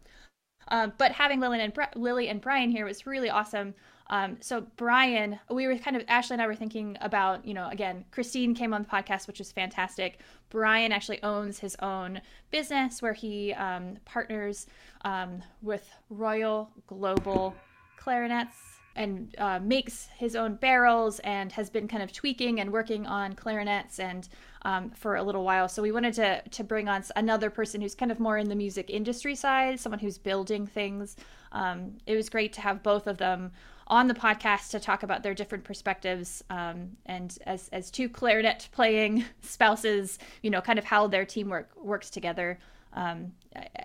Um, 0.68 0.94
but 0.98 1.12
having 1.12 1.39
Lily 1.39 1.62
and 1.62 1.74
Bri- 1.74 1.86
Lily 1.95 2.27
and 2.27 2.41
Brian 2.41 2.71
here 2.71 2.86
was 2.86 3.06
really 3.06 3.30
awesome. 3.30 3.74
Um, 4.07 4.37
so 4.39 4.67
Brian, 4.77 5.39
we 5.49 5.67
were 5.67 5.77
kind 5.77 5.95
of 5.95 6.03
Ashley 6.07 6.35
and 6.35 6.41
I 6.41 6.47
were 6.47 6.55
thinking 6.55 6.97
about, 7.01 7.45
you 7.45 7.53
know, 7.53 7.69
again, 7.69 8.05
Christine 8.11 8.53
came 8.53 8.73
on 8.73 8.83
the 8.83 8.87
podcast, 8.87 9.27
which 9.27 9.39
was 9.39 9.51
fantastic. 9.51 10.19
Brian 10.49 10.91
actually 10.91 11.21
owns 11.23 11.59
his 11.59 11.75
own 11.81 12.21
business 12.51 13.01
where 13.01 13.13
he 13.13 13.53
um, 13.53 13.97
partners 14.05 14.67
um, 15.03 15.41
with 15.61 15.89
Royal 16.09 16.69
Global 16.87 17.55
Clarinets 17.97 18.55
and 18.95 19.35
uh, 19.39 19.59
makes 19.59 20.07
his 20.15 20.35
own 20.35 20.55
barrels 20.55 21.19
and 21.19 21.51
has 21.51 21.69
been 21.69 21.87
kind 21.87 22.01
of 22.01 22.13
tweaking 22.13 22.61
and 22.61 22.71
working 22.71 23.05
on 23.05 23.33
clarinets 23.33 23.99
and 23.99 24.29
um, 24.61 24.89
for 24.91 25.17
a 25.17 25.23
little 25.23 25.43
while. 25.43 25.67
So 25.67 25.81
we 25.81 25.91
wanted 25.91 26.13
to 26.13 26.41
to 26.41 26.63
bring 26.63 26.87
on 26.87 27.03
another 27.15 27.49
person 27.49 27.81
who's 27.81 27.95
kind 27.95 28.11
of 28.11 28.19
more 28.19 28.37
in 28.37 28.47
the 28.47 28.55
music 28.55 28.89
industry 28.89 29.35
side, 29.35 29.79
someone 29.79 29.99
who's 29.99 30.17
building 30.17 30.65
things. 30.65 31.17
Um, 31.51 31.97
it 32.05 32.15
was 32.15 32.29
great 32.29 32.53
to 32.53 32.61
have 32.61 32.83
both 32.83 33.07
of 33.07 33.17
them 33.17 33.51
on 33.87 34.07
the 34.07 34.13
podcast 34.13 34.71
to 34.71 34.79
talk 34.79 35.03
about 35.03 35.21
their 35.21 35.33
different 35.33 35.63
perspectives 35.63 36.43
um, 36.49 36.91
and 37.05 37.37
as 37.45 37.69
as 37.71 37.91
two 37.91 38.09
clarinet 38.09 38.67
playing 38.71 39.25
spouses, 39.41 40.17
you 40.41 40.49
know, 40.49 40.61
kind 40.61 40.79
of 40.79 40.85
how 40.85 41.07
their 41.07 41.25
teamwork 41.25 41.69
works 41.81 42.09
together. 42.09 42.59
Um, 42.93 43.33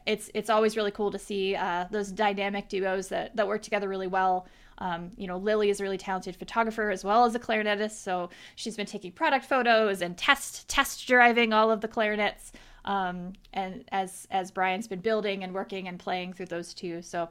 it's 0.06 0.30
it's 0.34 0.50
always 0.50 0.76
really 0.76 0.90
cool 0.90 1.10
to 1.10 1.18
see 1.18 1.54
uh, 1.54 1.86
those 1.90 2.10
dynamic 2.12 2.68
duos 2.68 3.08
that 3.08 3.36
that 3.36 3.46
work 3.46 3.62
together 3.62 3.88
really 3.88 4.06
well. 4.06 4.46
Um, 4.78 5.10
you 5.16 5.26
know, 5.26 5.36
Lily 5.36 5.68
is 5.68 5.80
a 5.80 5.82
really 5.82 5.98
talented 5.98 6.36
photographer 6.36 6.90
as 6.90 7.04
well 7.04 7.26
as 7.26 7.34
a 7.34 7.38
clarinetist, 7.38 8.02
so 8.02 8.30
she's 8.56 8.76
been 8.76 8.86
taking 8.86 9.12
product 9.12 9.44
photos 9.44 10.00
and 10.00 10.16
test 10.16 10.68
test 10.68 11.06
driving 11.06 11.52
all 11.52 11.70
of 11.70 11.80
the 11.82 11.88
clarinets. 11.88 12.52
Um, 12.86 13.34
and 13.52 13.84
as 13.92 14.26
as 14.30 14.50
Brian's 14.50 14.88
been 14.88 15.00
building 15.00 15.44
and 15.44 15.52
working 15.52 15.86
and 15.86 15.98
playing 15.98 16.32
through 16.32 16.46
those 16.46 16.72
two, 16.72 17.02
so 17.02 17.28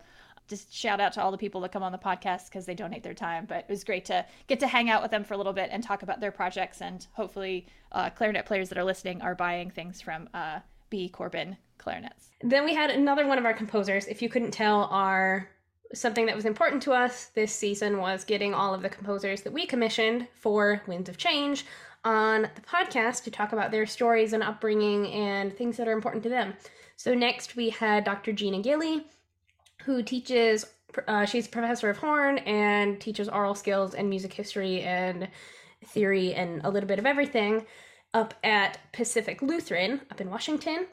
just 0.49 0.73
shout 0.73 0.99
out 0.99 1.13
to 1.13 1.21
all 1.21 1.31
the 1.31 1.37
people 1.37 1.61
that 1.61 1.71
come 1.71 1.83
on 1.83 1.91
the 1.91 1.97
podcast 1.97 2.45
because 2.45 2.65
they 2.65 2.73
donate 2.73 3.03
their 3.03 3.13
time. 3.13 3.45
But 3.47 3.59
it 3.59 3.69
was 3.69 3.83
great 3.83 4.05
to 4.05 4.25
get 4.47 4.59
to 4.59 4.67
hang 4.67 4.89
out 4.89 5.01
with 5.01 5.11
them 5.11 5.23
for 5.23 5.35
a 5.35 5.37
little 5.37 5.53
bit 5.53 5.69
and 5.71 5.83
talk 5.83 6.03
about 6.03 6.19
their 6.19 6.31
projects. 6.31 6.81
And 6.81 7.05
hopefully, 7.13 7.67
uh, 7.91 8.09
clarinet 8.09 8.45
players 8.45 8.69
that 8.69 8.77
are 8.77 8.83
listening 8.83 9.21
are 9.21 9.35
buying 9.35 9.69
things 9.69 10.01
from 10.01 10.27
uh, 10.33 10.59
B. 10.89 11.07
Corbin 11.07 11.55
clarinets. 11.77 12.29
Then 12.41 12.65
we 12.65 12.73
had 12.73 12.89
another 12.89 13.25
one 13.27 13.37
of 13.37 13.45
our 13.45 13.53
composers. 13.53 14.07
If 14.07 14.21
you 14.21 14.29
couldn't 14.29 14.51
tell, 14.51 14.85
our 14.91 15.49
something 15.93 16.25
that 16.27 16.35
was 16.35 16.45
important 16.45 16.83
to 16.83 16.91
us 16.91 17.27
this 17.33 17.53
season 17.53 17.97
was 17.97 18.23
getting 18.23 18.53
all 18.53 18.73
of 18.73 18.81
the 18.81 18.89
composers 18.89 19.41
that 19.41 19.53
we 19.53 19.65
commissioned 19.65 20.27
for 20.33 20.83
Winds 20.87 21.09
of 21.09 21.17
Change 21.17 21.65
on 22.03 22.43
the 22.43 22.61
podcast 22.61 23.23
to 23.23 23.31
talk 23.31 23.53
about 23.53 23.71
their 23.71 23.85
stories 23.85 24.33
and 24.33 24.43
upbringing 24.43 25.07
and 25.07 25.55
things 25.55 25.77
that 25.77 25.87
are 25.87 25.93
important 25.93 26.23
to 26.23 26.29
them. 26.29 26.53
So 26.95 27.13
next 27.13 27.55
we 27.55 27.69
had 27.69 28.03
Dr. 28.03 28.33
Gina 28.33 28.61
Gillie 28.61 29.05
who 29.89 30.03
teaches 30.03 30.67
uh, 31.07 31.25
she's 31.25 31.47
a 31.47 31.49
professor 31.49 31.89
of 31.89 31.97
horn 31.97 32.37
and 32.39 33.01
teaches 33.01 33.27
aural 33.27 33.55
skills 33.55 33.95
and 33.95 34.07
music 34.07 34.31
history 34.31 34.81
and 34.81 35.27
theory 35.83 36.31
and 36.35 36.61
a 36.63 36.69
little 36.69 36.87
bit 36.87 36.99
of 36.99 37.07
everything 37.07 37.65
up 38.13 38.35
at 38.43 38.77
Pacific 38.93 39.41
Lutheran 39.41 40.01
up 40.11 40.21
in 40.21 40.29
Washington. 40.29 40.85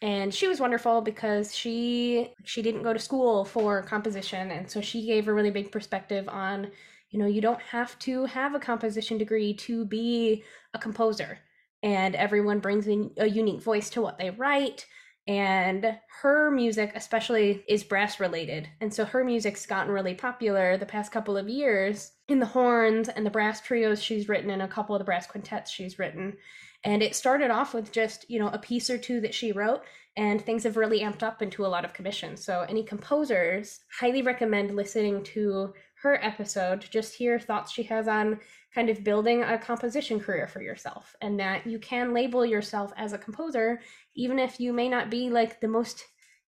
And 0.00 0.34
she 0.34 0.48
was 0.48 0.58
wonderful 0.58 1.02
because 1.02 1.54
she 1.54 2.32
she 2.42 2.62
didn't 2.62 2.82
go 2.82 2.92
to 2.92 2.98
school 2.98 3.44
for 3.44 3.80
composition. 3.82 4.50
And 4.50 4.68
so 4.68 4.80
she 4.80 5.06
gave 5.06 5.28
a 5.28 5.32
really 5.32 5.52
big 5.52 5.70
perspective 5.70 6.28
on 6.28 6.68
you 7.10 7.20
know 7.20 7.26
you 7.26 7.40
don't 7.40 7.62
have 7.62 7.96
to 8.00 8.24
have 8.24 8.56
a 8.56 8.58
composition 8.58 9.18
degree 9.18 9.54
to 9.54 9.84
be 9.84 10.42
a 10.74 10.80
composer. 10.80 11.38
And 11.84 12.16
everyone 12.16 12.58
brings 12.58 12.88
in 12.88 13.12
a 13.18 13.28
unique 13.28 13.62
voice 13.62 13.88
to 13.90 14.02
what 14.02 14.18
they 14.18 14.30
write 14.30 14.86
and 15.28 15.98
her 16.22 16.50
music 16.50 16.92
especially 16.94 17.64
is 17.68 17.84
brass 17.84 18.18
related. 18.18 18.68
And 18.80 18.92
so 18.92 19.04
her 19.04 19.22
music's 19.22 19.66
gotten 19.66 19.92
really 19.92 20.14
popular 20.14 20.76
the 20.76 20.86
past 20.86 21.12
couple 21.12 21.36
of 21.36 21.48
years 21.48 22.12
in 22.28 22.40
the 22.40 22.46
horns 22.46 23.08
and 23.08 23.24
the 23.24 23.30
brass 23.30 23.60
trios 23.60 24.02
she's 24.02 24.28
written 24.28 24.50
and 24.50 24.62
a 24.62 24.68
couple 24.68 24.94
of 24.94 24.98
the 24.98 25.04
brass 25.04 25.26
quintets 25.26 25.70
she's 25.70 25.98
written. 25.98 26.36
And 26.84 27.02
it 27.02 27.14
started 27.14 27.50
off 27.50 27.72
with 27.72 27.92
just 27.92 28.28
you 28.28 28.40
know 28.40 28.48
a 28.48 28.58
piece 28.58 28.90
or 28.90 28.98
two 28.98 29.20
that 29.20 29.34
she 29.34 29.52
wrote 29.52 29.82
and 30.16 30.42
things 30.42 30.64
have 30.64 30.76
really 30.76 31.00
amped 31.00 31.22
up 31.22 31.40
into 31.40 31.64
a 31.64 31.68
lot 31.68 31.84
of 31.84 31.94
commissions. 31.94 32.44
So 32.44 32.66
any 32.68 32.82
composers 32.82 33.80
highly 33.98 34.22
recommend 34.22 34.76
listening 34.76 35.22
to 35.24 35.72
her 36.02 36.22
episode 36.24 36.84
just 36.90 37.14
hear 37.14 37.38
thoughts 37.38 37.72
she 37.72 37.82
has 37.84 38.08
on 38.08 38.38
kind 38.74 38.88
of 38.88 39.04
building 39.04 39.42
a 39.42 39.58
composition 39.58 40.18
career 40.18 40.46
for 40.46 40.62
yourself 40.62 41.14
and 41.20 41.38
that 41.38 41.66
you 41.66 41.78
can 41.78 42.12
label 42.12 42.44
yourself 42.44 42.92
as 42.96 43.12
a 43.12 43.18
composer 43.18 43.80
even 44.14 44.38
if 44.38 44.58
you 44.58 44.72
may 44.72 44.88
not 44.88 45.10
be 45.10 45.30
like 45.30 45.60
the 45.60 45.68
most 45.68 46.04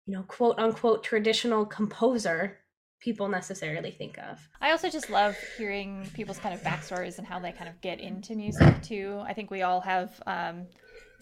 you 0.06 0.14
know 0.14 0.24
quote 0.24 0.58
unquote 0.58 1.04
traditional 1.04 1.66
composer 1.66 2.58
people 3.00 3.28
necessarily 3.28 3.92
think 3.92 4.18
of 4.20 4.40
i 4.62 4.72
also 4.72 4.90
just 4.90 5.10
love 5.10 5.36
hearing 5.58 6.08
people's 6.14 6.38
kind 6.40 6.54
of 6.54 6.62
backstories 6.62 7.18
and 7.18 7.28
how 7.28 7.40
they 7.40 7.52
kind 7.52 7.70
of 7.70 7.80
get 7.82 8.00
into 8.00 8.36
music 8.36 8.82
too 8.82 9.22
i 9.26 9.34
think 9.34 9.50
we 9.50 9.64
all 9.64 9.82
have 9.82 10.22
um, 10.28 10.66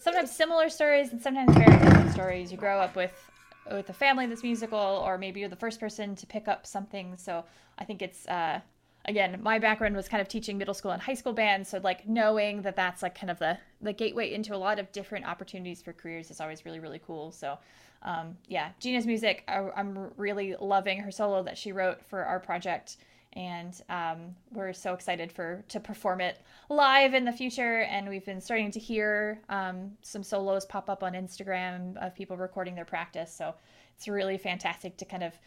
sometimes 0.00 0.30
similar 0.30 0.68
stories 0.68 1.12
and 1.12 1.20
sometimes 1.20 1.54
very 1.56 1.78
different 1.78 2.10
stories. 2.12 2.50
You 2.50 2.58
grow 2.58 2.78
up 2.80 2.96
with 2.96 3.12
with 3.70 3.88
a 3.90 3.92
family 3.92 4.26
that's 4.26 4.42
musical, 4.42 4.78
or 4.78 5.18
maybe 5.18 5.40
you're 5.40 5.48
the 5.48 5.56
first 5.56 5.80
person 5.80 6.14
to 6.16 6.26
pick 6.26 6.48
up 6.48 6.66
something. 6.66 7.16
So 7.16 7.44
I 7.78 7.84
think 7.84 8.02
it's 8.02 8.26
uh, 8.26 8.60
again, 9.04 9.40
my 9.42 9.58
background 9.58 9.96
was 9.96 10.08
kind 10.08 10.20
of 10.20 10.28
teaching 10.28 10.58
middle 10.58 10.74
school 10.74 10.90
and 10.90 11.02
high 11.02 11.14
school 11.14 11.32
bands, 11.32 11.68
so 11.68 11.80
like 11.82 12.08
knowing 12.08 12.62
that 12.62 12.76
that's 12.76 13.02
like 13.02 13.18
kind 13.18 13.30
of 13.30 13.38
the 13.38 13.58
the 13.80 13.92
gateway 13.92 14.32
into 14.32 14.54
a 14.54 14.58
lot 14.58 14.78
of 14.78 14.90
different 14.92 15.26
opportunities 15.26 15.82
for 15.82 15.92
careers 15.92 16.30
is 16.30 16.40
always 16.40 16.64
really 16.64 16.80
really 16.80 17.00
cool. 17.06 17.32
So. 17.32 17.58
Um, 18.02 18.38
yeah, 18.48 18.70
Gina's 18.80 19.06
music, 19.06 19.44
I, 19.46 19.68
I'm 19.76 20.10
really 20.16 20.56
loving 20.58 21.00
her 21.00 21.10
solo 21.10 21.42
that 21.42 21.58
she 21.58 21.70
wrote 21.70 22.02
for 22.02 22.24
our 22.24 22.40
project 22.40 22.96
and 23.34 23.80
um, 23.88 24.34
we're 24.50 24.72
so 24.72 24.92
excited 24.92 25.30
for 25.30 25.64
to 25.68 25.78
perform 25.78 26.20
it 26.20 26.40
live 26.68 27.14
in 27.14 27.24
the 27.24 27.32
future. 27.32 27.82
And 27.82 28.08
we've 28.08 28.24
been 28.24 28.40
starting 28.40 28.70
to 28.72 28.80
hear 28.80 29.40
um, 29.48 29.92
some 30.02 30.22
solos 30.22 30.64
pop 30.64 30.90
up 30.90 31.02
on 31.02 31.12
instagram 31.12 31.96
of 32.04 32.14
people 32.14 32.36
recording 32.36 32.74
their 32.74 32.84
practice. 32.84 33.32
So 33.32 33.54
it's 33.96 34.08
really 34.08 34.38
fantastic 34.38 34.96
to 34.96 35.04
kind 35.04 35.22
of 35.22 35.38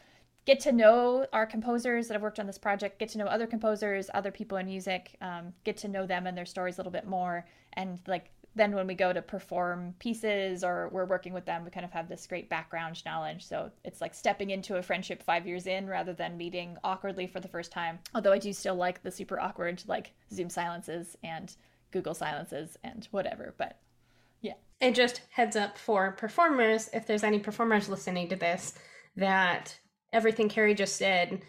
get 0.45 0.59
to 0.61 0.71
know 0.71 1.25
our 1.33 1.45
composers 1.45 2.07
that 2.07 2.13
have 2.13 2.21
worked 2.21 2.39
on 2.39 2.47
this 2.47 2.57
project 2.57 2.99
get 2.99 3.09
to 3.09 3.17
know 3.17 3.25
other 3.25 3.47
composers 3.47 4.09
other 4.13 4.31
people 4.31 4.57
in 4.57 4.65
music 4.65 5.15
um, 5.21 5.53
get 5.63 5.77
to 5.77 5.87
know 5.87 6.05
them 6.05 6.27
and 6.27 6.37
their 6.37 6.45
stories 6.45 6.77
a 6.77 6.79
little 6.79 6.91
bit 6.91 7.07
more 7.07 7.45
and 7.73 7.99
like 8.07 8.29
then 8.55 8.75
when 8.75 8.85
we 8.85 8.93
go 8.93 9.11
to 9.11 9.21
perform 9.21 9.95
pieces 9.99 10.63
or 10.63 10.89
we're 10.91 11.05
working 11.05 11.33
with 11.33 11.45
them, 11.45 11.63
we 11.63 11.71
kind 11.71 11.85
of 11.85 11.91
have 11.91 12.07
this 12.07 12.27
great 12.27 12.49
background 12.49 13.03
knowledge. 13.05 13.45
So 13.45 13.71
it's 13.83 13.99
like 13.99 14.13
stepping 14.13 14.51
into 14.51 14.77
a 14.77 14.83
friendship 14.83 15.23
five 15.23 15.47
years 15.47 15.65
in 15.65 15.87
rather 15.87 16.13
than 16.13 16.37
meeting 16.37 16.77
awkwardly 16.83 17.25
for 17.25 17.39
the 17.39 17.47
first 17.47 17.71
time. 17.71 17.99
Although 18.13 18.31
I 18.31 18.37
do 18.37 18.53
still 18.53 18.75
like 18.75 19.01
the 19.01 19.11
super 19.11 19.39
awkward 19.39 19.83
like 19.87 20.11
Zoom 20.31 20.49
silences 20.49 21.17
and 21.23 21.55
Google 21.91 22.13
silences 22.13 22.77
and 22.83 23.07
whatever. 23.11 23.55
But 23.57 23.79
yeah. 24.41 24.53
And 24.81 24.93
just 24.93 25.21
heads 25.31 25.55
up 25.55 25.77
for 25.77 26.11
performers, 26.11 26.89
if 26.93 27.07
there's 27.07 27.23
any 27.23 27.39
performers 27.39 27.89
listening 27.89 28.29
to 28.29 28.35
this, 28.35 28.75
that 29.15 29.79
everything 30.11 30.49
Carrie 30.49 30.75
just 30.75 30.97
said 30.97 31.41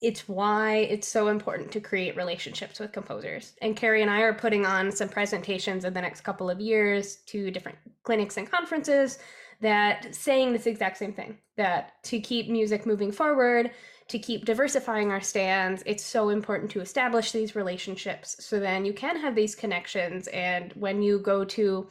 it's 0.00 0.28
why 0.28 0.76
it's 0.76 1.08
so 1.08 1.28
important 1.28 1.72
to 1.72 1.80
create 1.80 2.16
relationships 2.16 2.78
with 2.78 2.92
composers. 2.92 3.54
And 3.62 3.76
Carrie 3.76 4.02
and 4.02 4.10
I 4.10 4.20
are 4.20 4.34
putting 4.34 4.66
on 4.66 4.92
some 4.92 5.08
presentations 5.08 5.84
in 5.84 5.94
the 5.94 6.00
next 6.00 6.22
couple 6.22 6.50
of 6.50 6.60
years 6.60 7.16
to 7.26 7.50
different 7.50 7.78
clinics 8.02 8.36
and 8.36 8.50
conferences 8.50 9.18
that 9.60 10.14
saying 10.14 10.52
this 10.52 10.66
exact 10.66 10.98
same 10.98 11.12
thing 11.12 11.38
that 11.56 12.02
to 12.04 12.20
keep 12.20 12.48
music 12.48 12.84
moving 12.84 13.12
forward, 13.12 13.70
to 14.08 14.18
keep 14.18 14.44
diversifying 14.44 15.10
our 15.10 15.20
stands, 15.20 15.82
it's 15.86 16.04
so 16.04 16.28
important 16.28 16.70
to 16.72 16.80
establish 16.80 17.32
these 17.32 17.56
relationships 17.56 18.36
so 18.44 18.60
then 18.60 18.84
you 18.84 18.92
can 18.92 19.18
have 19.18 19.34
these 19.34 19.54
connections. 19.54 20.26
And 20.28 20.72
when 20.74 21.00
you 21.00 21.18
go 21.18 21.44
to 21.44 21.88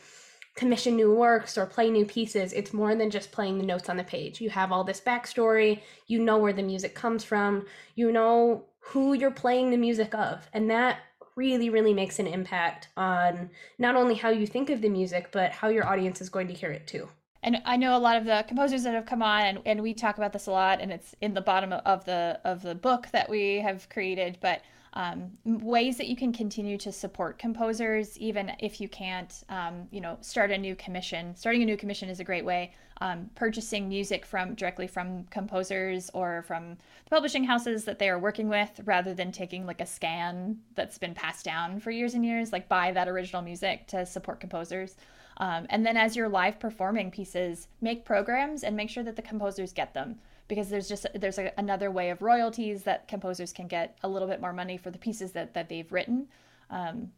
commission 0.56 0.96
new 0.96 1.14
works 1.14 1.58
or 1.58 1.66
play 1.66 1.90
new 1.90 2.06
pieces, 2.06 2.54
it's 2.54 2.74
more 2.74 2.96
than 2.96 3.10
just 3.10 3.32
playing 3.32 3.58
the 3.58 3.66
notes 3.66 3.90
on 3.90 3.98
the 3.98 4.04
page. 4.04 4.40
You 4.40 4.50
have 4.52 4.72
all 4.72 4.84
this 4.84 5.02
backstory, 5.02 5.82
you 6.08 6.20
know 6.20 6.38
where 6.38 6.54
the 6.54 6.64
music 6.64 6.94
comes 6.94 7.24
from, 7.24 7.66
you 7.96 8.12
know 8.12 8.66
who 8.80 9.14
you're 9.14 9.32
playing 9.32 9.72
the 9.72 9.78
music 9.78 10.14
of. 10.14 10.48
And 10.54 10.70
that 10.70 11.00
really, 11.36 11.70
really 11.70 11.94
makes 11.94 12.20
an 12.20 12.28
impact 12.28 12.90
on 12.96 13.50
not 13.80 13.96
only 13.96 14.16
how 14.16 14.30
you 14.30 14.46
think 14.46 14.70
of 14.70 14.82
the 14.82 14.90
music, 14.90 15.30
but 15.32 15.52
how 15.52 15.70
your 15.70 15.88
audience 15.88 16.22
is 16.22 16.30
going 16.30 16.48
to 16.48 16.54
hear 16.54 16.72
it 16.72 16.86
too. 16.86 17.08
And 17.42 17.58
I 17.66 17.76
know 17.76 17.98
a 17.98 18.00
lot 18.00 18.16
of 18.16 18.26
the 18.26 18.46
composers 18.48 18.84
that 18.84 18.94
have 18.94 19.06
come 19.06 19.22
on, 19.22 19.44
and, 19.44 19.60
and 19.66 19.82
we 19.82 19.94
talk 19.94 20.18
about 20.18 20.32
this 20.32 20.48
a 20.48 20.52
lot, 20.52 20.80
and 20.80 20.92
it's 20.92 21.14
in 21.20 21.34
the 21.34 21.42
bottom 21.42 21.74
of 21.74 22.06
the 22.06 22.40
of 22.46 22.62
the 22.62 22.76
book 22.76 23.08
that 23.12 23.30
we 23.30 23.60
have 23.60 23.90
created. 23.90 24.38
But 24.42 24.62
um, 24.94 25.32
ways 25.44 25.98
that 25.98 26.08
you 26.08 26.16
can 26.16 26.32
continue 26.32 26.78
to 26.78 26.92
support 26.92 27.40
composers, 27.40 28.18
even 28.20 28.52
if 28.60 28.80
you 28.80 28.88
can't, 28.88 29.44
um, 29.50 29.88
you 29.92 30.00
know, 30.00 30.18
start 30.22 30.52
a 30.52 30.58
new 30.58 30.76
commission. 30.76 31.36
Starting 31.36 31.64
a 31.64 31.66
new 31.66 31.78
commission 31.78 32.10
is 32.10 32.20
a 32.20 32.24
great 32.24 32.46
way. 32.46 32.74
Um, 33.02 33.30
purchasing 33.34 33.90
music 33.90 34.24
from 34.24 34.54
directly 34.54 34.86
from 34.86 35.24
composers 35.26 36.12
or 36.14 36.44
from 36.44 36.78
the 37.06 37.10
publishing 37.10 37.44
houses 37.44 37.86
that 37.86 37.98
they 37.98 38.08
are 38.08 38.20
working 38.20 38.48
with, 38.50 38.80
rather 38.86 39.16
than 39.16 39.32
taking 39.32 39.66
like 39.66 39.82
a 39.82 39.86
scan 39.86 40.60
that's 40.76 41.00
been 41.00 41.16
passed 41.16 41.44
down 41.44 41.80
for 41.80 41.90
years 41.90 42.14
and 42.14 42.24
years. 42.24 42.54
Like 42.54 42.70
buy 42.70 42.92
that 42.92 43.08
original 43.08 43.42
music 43.42 43.88
to 43.88 44.06
support 44.06 44.40
composers. 44.40 44.96
Um, 45.38 45.66
and 45.70 45.84
then 45.84 45.98
as 45.98 46.16
you're 46.16 46.30
live 46.30 46.60
performing 46.60 47.10
pieces, 47.10 47.68
make 47.82 48.06
programs 48.06 48.64
and 48.64 48.76
make 48.76 48.92
sure 48.92 49.04
that 49.04 49.16
the 49.16 49.24
composers 49.24 49.74
get 49.74 49.96
them 49.96 50.20
because 50.48 50.70
there's 50.70 50.88
just 50.88 51.06
there's 51.16 51.38
a, 51.38 51.52
another 51.58 51.92
way 51.92 52.10
of 52.10 52.22
royalties 52.22 52.84
that 52.84 53.08
composers 53.08 53.54
can 53.54 53.68
get 53.68 53.98
a 54.04 54.08
little 54.08 54.28
bit 54.28 54.42
more 54.42 54.54
money 54.54 54.78
for 54.78 54.92
the 54.92 54.98
pieces 54.98 55.32
that 55.34 55.54
that 55.54 55.70
they've 55.70 55.92
written. 55.92 56.28
Um, 56.70 57.12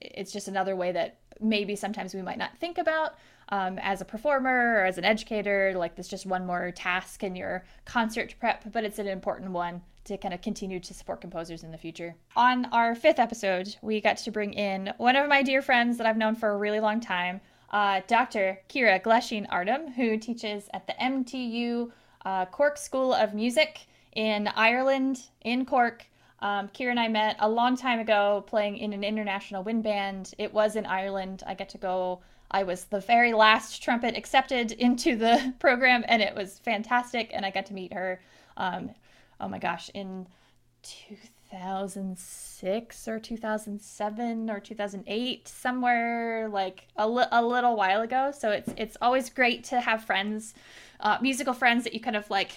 it's 0.00 0.32
just 0.32 0.48
another 0.48 0.76
way 0.76 0.92
that 0.92 1.18
maybe 1.40 1.76
sometimes 1.76 2.14
we 2.14 2.22
might 2.22 2.38
not 2.38 2.56
think 2.58 2.78
about 2.78 3.14
um, 3.48 3.78
as 3.80 4.00
a 4.00 4.04
performer 4.04 4.76
or 4.78 4.84
as 4.84 4.98
an 4.98 5.04
educator. 5.04 5.72
Like 5.76 5.96
there's 5.96 6.08
just 6.08 6.26
one 6.26 6.46
more 6.46 6.70
task 6.70 7.22
in 7.22 7.36
your 7.36 7.64
concert 7.84 8.34
prep, 8.38 8.70
but 8.72 8.84
it's 8.84 8.98
an 8.98 9.08
important 9.08 9.50
one 9.50 9.82
to 10.04 10.16
kind 10.16 10.34
of 10.34 10.42
continue 10.42 10.80
to 10.80 10.94
support 10.94 11.20
composers 11.20 11.62
in 11.62 11.70
the 11.70 11.78
future. 11.78 12.14
On 12.34 12.64
our 12.66 12.94
fifth 12.94 13.18
episode, 13.18 13.76
we 13.82 14.00
got 14.00 14.16
to 14.18 14.30
bring 14.30 14.52
in 14.52 14.92
one 14.96 15.16
of 15.16 15.28
my 15.28 15.42
dear 15.42 15.62
friends 15.62 15.96
that 15.98 16.06
I've 16.06 16.16
known 16.16 16.34
for 16.34 16.50
a 16.50 16.56
really 16.56 16.80
long 16.80 17.00
time, 17.00 17.40
uh, 17.70 18.00
Dr. 18.06 18.58
Kira 18.68 19.00
Glasheen 19.00 19.46
Artem, 19.48 19.92
who 19.92 20.18
teaches 20.18 20.68
at 20.74 20.86
the 20.86 20.94
MTU 20.94 21.90
uh, 22.24 22.46
Cork 22.46 22.76
School 22.76 23.12
of 23.12 23.34
Music 23.34 23.86
in 24.12 24.48
Ireland, 24.48 25.22
in 25.42 25.64
Cork. 25.64 26.06
Um, 26.40 26.68
Kira 26.68 26.90
and 26.90 27.00
I 27.00 27.06
met 27.06 27.36
a 27.38 27.48
long 27.48 27.76
time 27.76 28.00
ago 28.00 28.44
playing 28.48 28.78
in 28.78 28.92
an 28.92 29.04
international 29.04 29.62
wind 29.62 29.84
band. 29.84 30.34
It 30.38 30.52
was 30.52 30.74
in 30.74 30.86
Ireland. 30.86 31.44
I 31.46 31.54
get 31.54 31.68
to 31.70 31.78
go. 31.78 32.20
I 32.50 32.64
was 32.64 32.84
the 32.84 33.00
very 33.00 33.32
last 33.32 33.82
trumpet 33.82 34.16
accepted 34.16 34.72
into 34.86 35.16
the 35.16 35.54
program, 35.60 36.04
and 36.08 36.20
it 36.20 36.34
was 36.34 36.58
fantastic. 36.58 37.30
And 37.32 37.46
I 37.46 37.50
got 37.50 37.66
to 37.66 37.74
meet 37.74 37.92
her. 37.92 38.20
Um, 38.56 38.90
oh 39.40 39.48
my 39.48 39.58
gosh, 39.58 39.90
in 39.94 40.26
2006 41.52 43.08
or 43.08 43.18
2007 43.18 44.50
or 44.50 44.58
2008, 44.60 45.48
somewhere 45.48 46.48
like 46.48 46.88
a, 46.96 47.06
li- 47.06 47.24
a 47.30 47.44
little 47.44 47.76
while 47.76 48.00
ago. 48.00 48.32
So 48.36 48.50
it's 48.50 48.72
it's 48.76 48.96
always 49.02 49.28
great 49.28 49.64
to 49.64 49.80
have 49.80 50.04
friends 50.04 50.54
uh, 51.00 51.18
musical 51.20 51.52
friends 51.52 51.84
that 51.84 51.92
you 51.92 52.00
kind 52.00 52.16
of 52.16 52.28
like 52.30 52.52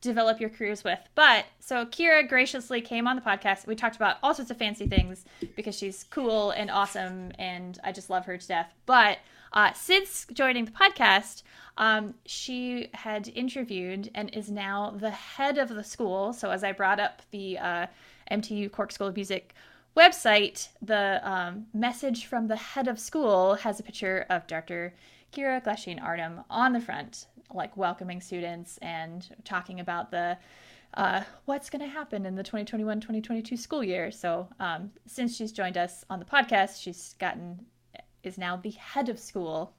develop 0.00 0.40
your 0.40 0.50
careers 0.50 0.82
with. 0.82 0.98
But 1.14 1.46
so 1.60 1.86
Kira 1.86 2.28
graciously 2.28 2.80
came 2.80 3.06
on 3.06 3.16
the 3.16 3.22
podcast. 3.22 3.66
We 3.66 3.76
talked 3.76 3.96
about 3.96 4.16
all 4.22 4.34
sorts 4.34 4.50
of 4.50 4.56
fancy 4.56 4.86
things 4.86 5.24
because 5.54 5.76
she's 5.76 6.04
cool 6.04 6.50
and 6.50 6.70
awesome, 6.70 7.32
and 7.38 7.78
I 7.84 7.92
just 7.92 8.10
love 8.10 8.24
her 8.26 8.36
to 8.36 8.48
death. 8.48 8.72
But 8.86 9.18
uh, 9.52 9.72
since 9.72 10.26
joining 10.32 10.64
the 10.64 10.70
podcast, 10.72 11.42
um, 11.78 12.14
she 12.24 12.88
had 12.94 13.28
interviewed 13.28 14.10
and 14.14 14.34
is 14.34 14.50
now 14.50 14.94
the 14.96 15.10
head 15.10 15.58
of 15.58 15.68
the 15.68 15.84
school. 15.84 16.32
So 16.32 16.50
as 16.50 16.64
I 16.64 16.72
brought 16.72 17.00
up 17.00 17.22
the 17.30 17.58
uh, 17.58 17.86
MTU 18.30 18.70
Cork 18.70 18.92
School 18.92 19.08
of 19.08 19.16
Music 19.16 19.54
website, 19.96 20.68
the 20.82 21.20
um, 21.28 21.66
message 21.72 22.26
from 22.26 22.46
the 22.48 22.56
head 22.56 22.88
of 22.88 22.98
school 22.98 23.54
has 23.54 23.80
a 23.80 23.82
picture 23.82 24.26
of 24.28 24.46
Dr. 24.46 24.94
Kira 25.32 25.64
Glasheen 25.64 26.02
Artem 26.02 26.42
on 26.50 26.72
the 26.72 26.80
front 26.80 27.26
like 27.52 27.76
welcoming 27.76 28.20
students 28.20 28.78
and 28.78 29.28
talking 29.44 29.80
about 29.80 30.10
the 30.10 30.36
uh, 30.94 31.22
what's 31.44 31.68
going 31.68 31.82
to 31.82 31.88
happen 31.88 32.24
in 32.24 32.34
the 32.34 32.42
2021-2022 32.42 33.58
school 33.58 33.84
year. 33.84 34.10
So 34.10 34.48
um, 34.60 34.90
since 35.06 35.36
she's 35.36 35.52
joined 35.52 35.76
us 35.76 36.04
on 36.08 36.18
the 36.18 36.24
podcast, 36.24 36.80
she's 36.80 37.14
gotten 37.18 37.66
is 38.22 38.38
now 38.38 38.56
the 38.56 38.70
head 38.70 39.08
of 39.08 39.18
school 39.18 39.72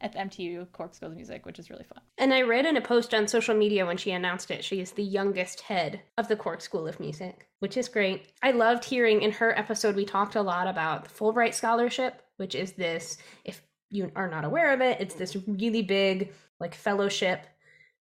at 0.00 0.12
the 0.12 0.18
MTU 0.18 0.70
Cork 0.72 0.94
School 0.94 1.10
of 1.10 1.16
Music, 1.16 1.44
which 1.46 1.58
is 1.58 1.70
really 1.70 1.84
fun. 1.84 2.02
And 2.18 2.32
I 2.32 2.42
read 2.42 2.66
in 2.66 2.76
a 2.76 2.80
post 2.80 3.14
on 3.14 3.26
social 3.26 3.54
media 3.54 3.86
when 3.86 3.96
she 3.96 4.10
announced 4.10 4.50
it, 4.50 4.64
she 4.64 4.80
is 4.80 4.92
the 4.92 5.02
youngest 5.02 5.60
head 5.60 6.00
of 6.16 6.28
the 6.28 6.36
Cork 6.36 6.60
School 6.60 6.86
of 6.86 7.00
Music, 7.00 7.48
which 7.60 7.76
is 7.76 7.88
great. 7.88 8.32
I 8.42 8.52
loved 8.52 8.84
hearing 8.84 9.22
in 9.22 9.32
her 9.32 9.56
episode, 9.58 9.96
we 9.96 10.04
talked 10.04 10.36
a 10.36 10.42
lot 10.42 10.68
about 10.68 11.04
the 11.04 11.10
Fulbright 11.10 11.54
Scholarship, 11.54 12.22
which 12.36 12.54
is 12.54 12.72
this, 12.72 13.18
if 13.44 13.62
you 13.90 14.10
are 14.14 14.28
not 14.28 14.44
aware 14.44 14.72
of 14.72 14.80
it, 14.80 15.00
it's 15.00 15.14
this 15.14 15.36
really 15.46 15.82
big 15.82 16.32
like 16.60 16.74
fellowship 16.74 17.46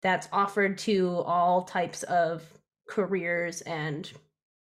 that's 0.03 0.29
offered 0.33 0.79
to 0.79 1.23
all 1.27 1.65
types 1.65 2.03
of 2.05 2.43
careers 2.89 3.63
and 3.63 4.13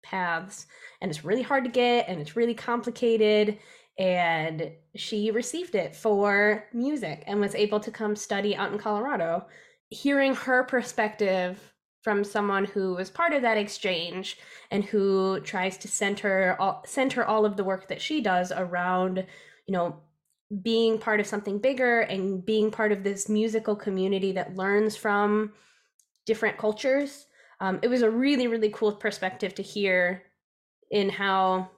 paths 0.03 0.67
and 1.01 1.11
it's 1.11 1.25
really 1.25 1.43
hard 1.43 1.65
to 1.65 1.71
get 1.71 2.09
and 2.09 2.21
it's 2.21 2.37
really 2.37 2.55
complicated 2.55 3.59
and 4.01 4.73
she 4.97 5.31
received 5.31 5.75
it 5.75 5.95
for 5.95 6.67
music 6.73 7.23
and 7.27 7.39
was 7.39 7.55
able 7.55 7.79
to 7.79 7.91
come 7.91 8.17
study 8.17 8.57
out 8.57 8.73
in 8.73 8.79
Colorado 8.79 9.47
hearing 9.91 10.35
her 10.35 10.65
perspective 10.65 11.73
from 12.03 12.25
someone 12.25 12.65
who 12.65 12.95
was 12.95 13.11
part 13.11 13.35
of 13.35 13.43
that 13.43 13.59
exchange 13.59 14.39
and 14.71 14.83
who 14.85 15.39
tries 15.41 15.77
to 15.77 15.87
center 15.87 16.57
all, 16.59 16.83
center 16.87 17.25
all 17.25 17.45
of 17.45 17.57
the 17.57 17.65
work 17.65 17.89
that 17.89 18.01
she 18.01 18.21
does 18.21 18.51
around 18.53 19.27
you 19.67 19.73
know 19.73 19.97
being 20.63 20.99
part 20.99 21.21
of 21.21 21.27
something 21.27 21.59
bigger 21.59 22.01
and 22.01 22.45
being 22.45 22.71
part 22.71 22.91
of 22.93 23.05
this 23.05 23.29
musical 23.29 23.77
community 23.77 24.33
that 24.33 24.57
learns 24.57 24.97
from 24.97 25.53
different 26.27 26.59
cultures. 26.59 27.27
Um, 27.61 27.79
it 27.83 27.89
was 27.89 28.03
a 28.03 28.11
really, 28.11 28.49
really 28.49 28.71
cool 28.71 28.93
perspective 28.93 29.55
to 29.55 29.63
hear 29.63 30.25
in 30.91 31.09
how 31.09 31.71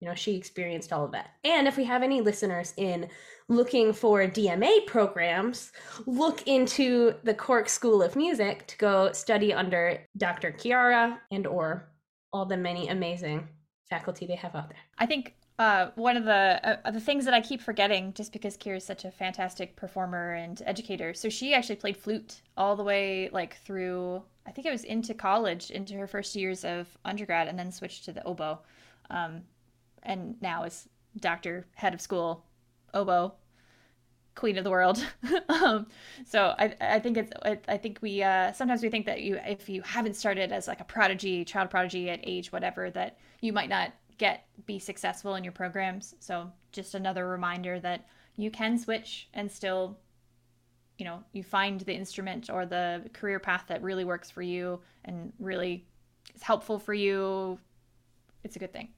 you 0.00 0.08
know, 0.08 0.14
she 0.14 0.36
experienced 0.36 0.92
all 0.92 1.04
of 1.04 1.12
that. 1.12 1.30
And 1.44 1.66
if 1.66 1.76
we 1.76 1.84
have 1.84 2.02
any 2.02 2.20
listeners 2.20 2.72
in 2.76 3.08
looking 3.48 3.92
for 3.92 4.26
DMA 4.26 4.86
programs, 4.86 5.72
look 6.06 6.46
into 6.46 7.14
the 7.24 7.34
Cork 7.34 7.68
School 7.68 8.02
of 8.02 8.14
Music 8.14 8.66
to 8.68 8.78
go 8.78 9.12
study 9.12 9.52
under 9.52 9.98
Dr. 10.16 10.52
Chiara 10.52 11.20
and 11.30 11.46
or 11.46 11.88
all 12.32 12.46
the 12.46 12.56
many 12.56 12.88
amazing 12.88 13.48
faculty 13.88 14.26
they 14.26 14.36
have 14.36 14.54
out 14.54 14.68
there. 14.68 14.78
I 14.98 15.06
think 15.06 15.34
uh, 15.58 15.90
one 15.96 16.16
of 16.16 16.24
the 16.24 16.60
uh, 16.84 16.90
the 16.92 17.00
things 17.00 17.24
that 17.24 17.34
I 17.34 17.40
keep 17.40 17.60
forgetting, 17.60 18.12
just 18.12 18.32
because 18.32 18.56
Kira 18.56 18.76
is 18.76 18.84
such 18.84 19.04
a 19.04 19.10
fantastic 19.10 19.74
performer 19.74 20.34
and 20.34 20.62
educator, 20.64 21.12
so 21.14 21.28
she 21.28 21.52
actually 21.52 21.76
played 21.76 21.96
flute 21.96 22.42
all 22.56 22.76
the 22.76 22.84
way 22.84 23.28
like 23.32 23.56
through. 23.64 24.22
I 24.46 24.52
think 24.52 24.66
it 24.66 24.70
was 24.70 24.84
into 24.84 25.14
college, 25.14 25.70
into 25.70 25.94
her 25.94 26.06
first 26.06 26.36
years 26.36 26.64
of 26.64 26.86
undergrad, 27.04 27.48
and 27.48 27.58
then 27.58 27.72
switched 27.72 28.04
to 28.04 28.12
the 28.12 28.24
oboe. 28.24 28.60
Um, 29.10 29.42
and 30.02 30.40
now 30.40 30.64
is 30.64 30.88
doctor, 31.18 31.66
head 31.74 31.94
of 31.94 32.00
school, 32.00 32.44
oboe, 32.94 33.34
queen 34.34 34.56
of 34.56 34.64
the 34.64 34.70
world. 34.70 35.04
um, 35.48 35.86
so 36.24 36.54
I, 36.58 36.74
I 36.80 36.98
think 37.00 37.16
it's 37.16 37.32
I, 37.66 37.76
think 37.76 37.98
we 38.00 38.22
uh, 38.22 38.52
sometimes 38.52 38.82
we 38.82 38.88
think 38.88 39.06
that 39.06 39.22
you 39.22 39.38
if 39.44 39.68
you 39.68 39.82
haven't 39.82 40.14
started 40.14 40.52
as 40.52 40.68
like 40.68 40.80
a 40.80 40.84
prodigy, 40.84 41.44
child 41.44 41.70
prodigy 41.70 42.08
at 42.08 42.20
age 42.22 42.52
whatever, 42.52 42.90
that 42.90 43.18
you 43.40 43.52
might 43.52 43.68
not 43.68 43.92
get 44.16 44.46
be 44.66 44.78
successful 44.78 45.34
in 45.34 45.44
your 45.44 45.52
programs. 45.52 46.14
So 46.20 46.50
just 46.72 46.94
another 46.94 47.26
reminder 47.28 47.80
that 47.80 48.06
you 48.36 48.50
can 48.50 48.78
switch 48.78 49.28
and 49.34 49.50
still 49.50 49.98
you 50.98 51.04
know 51.04 51.22
you 51.32 51.42
find 51.42 51.80
the 51.82 51.94
instrument 51.94 52.50
or 52.50 52.66
the 52.66 53.04
career 53.12 53.38
path 53.38 53.64
that 53.68 53.82
really 53.82 54.04
works 54.04 54.30
for 54.30 54.42
you 54.42 54.80
and 55.04 55.32
really 55.38 55.86
is 56.34 56.42
helpful 56.42 56.78
for 56.78 56.92
you 56.92 57.58
it's 58.44 58.56
a 58.56 58.58
good 58.58 58.72
thing 58.72 58.88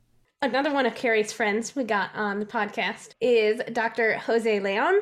Another 0.42 0.72
one 0.72 0.86
of 0.86 0.94
Carrie's 0.94 1.34
friends 1.34 1.76
we 1.76 1.84
got 1.84 2.14
on 2.14 2.40
the 2.40 2.46
podcast 2.46 3.10
is 3.20 3.60
Dr. 3.74 4.16
Jose 4.16 4.58
Leon, 4.60 4.94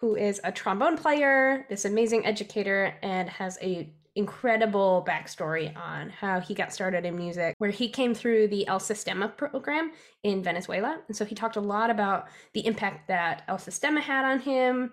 who 0.00 0.16
is 0.16 0.40
a 0.44 0.50
trombone 0.50 0.96
player, 0.96 1.66
this 1.68 1.84
amazing 1.84 2.24
educator, 2.24 2.94
and 3.02 3.28
has 3.28 3.58
a 3.60 3.92
incredible 4.14 5.04
backstory 5.06 5.76
on 5.76 6.08
how 6.08 6.40
he 6.40 6.54
got 6.54 6.72
started 6.72 7.04
in 7.04 7.18
music, 7.18 7.54
where 7.58 7.68
he 7.68 7.90
came 7.90 8.14
through 8.14 8.48
the 8.48 8.66
El 8.66 8.80
Sistema 8.80 9.36
program 9.36 9.92
in 10.22 10.42
Venezuela. 10.42 10.98
And 11.06 11.14
so 11.14 11.26
he 11.26 11.34
talked 11.34 11.56
a 11.56 11.60
lot 11.60 11.90
about 11.90 12.28
the 12.54 12.64
impact 12.66 13.08
that 13.08 13.42
El 13.46 13.58
Sistema 13.58 14.00
had 14.00 14.24
on 14.24 14.40
him 14.40 14.92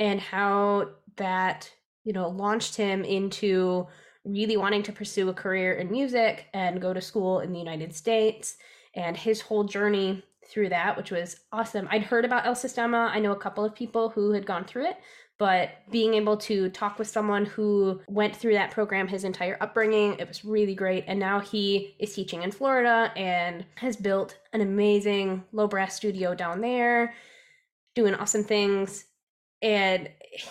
and 0.00 0.20
how 0.20 0.90
that, 1.18 1.70
you 2.02 2.12
know, 2.12 2.30
launched 2.30 2.74
him 2.74 3.04
into 3.04 3.86
really 4.24 4.56
wanting 4.56 4.82
to 4.82 4.92
pursue 4.92 5.28
a 5.28 5.34
career 5.34 5.74
in 5.74 5.88
music 5.88 6.46
and 6.52 6.82
go 6.82 6.92
to 6.92 7.00
school 7.00 7.38
in 7.38 7.52
the 7.52 7.60
United 7.60 7.94
States 7.94 8.56
and 8.96 9.16
his 9.16 9.40
whole 9.40 9.64
journey 9.64 10.24
through 10.48 10.70
that, 10.70 10.96
which 10.96 11.10
was 11.10 11.40
awesome. 11.52 11.88
I'd 11.90 12.02
heard 12.02 12.24
about 12.24 12.46
El 12.46 12.54
Sistema. 12.54 13.10
I 13.10 13.20
know 13.20 13.32
a 13.32 13.38
couple 13.38 13.64
of 13.64 13.74
people 13.74 14.08
who 14.08 14.32
had 14.32 14.46
gone 14.46 14.64
through 14.64 14.86
it, 14.86 14.96
but 15.38 15.70
being 15.90 16.14
able 16.14 16.36
to 16.38 16.70
talk 16.70 16.98
with 16.98 17.08
someone 17.08 17.44
who 17.44 18.00
went 18.08 18.34
through 18.34 18.54
that 18.54 18.70
program 18.70 19.06
his 19.06 19.24
entire 19.24 19.58
upbringing, 19.60 20.16
it 20.18 20.26
was 20.26 20.44
really 20.44 20.74
great. 20.74 21.04
And 21.06 21.18
now 21.18 21.40
he 21.40 21.94
is 21.98 22.14
teaching 22.14 22.42
in 22.42 22.50
Florida 22.50 23.12
and 23.16 23.66
has 23.74 23.96
built 23.96 24.38
an 24.52 24.62
amazing 24.62 25.44
low 25.52 25.66
brass 25.66 25.94
studio 25.94 26.34
down 26.34 26.60
there, 26.60 27.14
doing 27.94 28.14
awesome 28.14 28.44
things. 28.44 29.04
And 29.60 30.08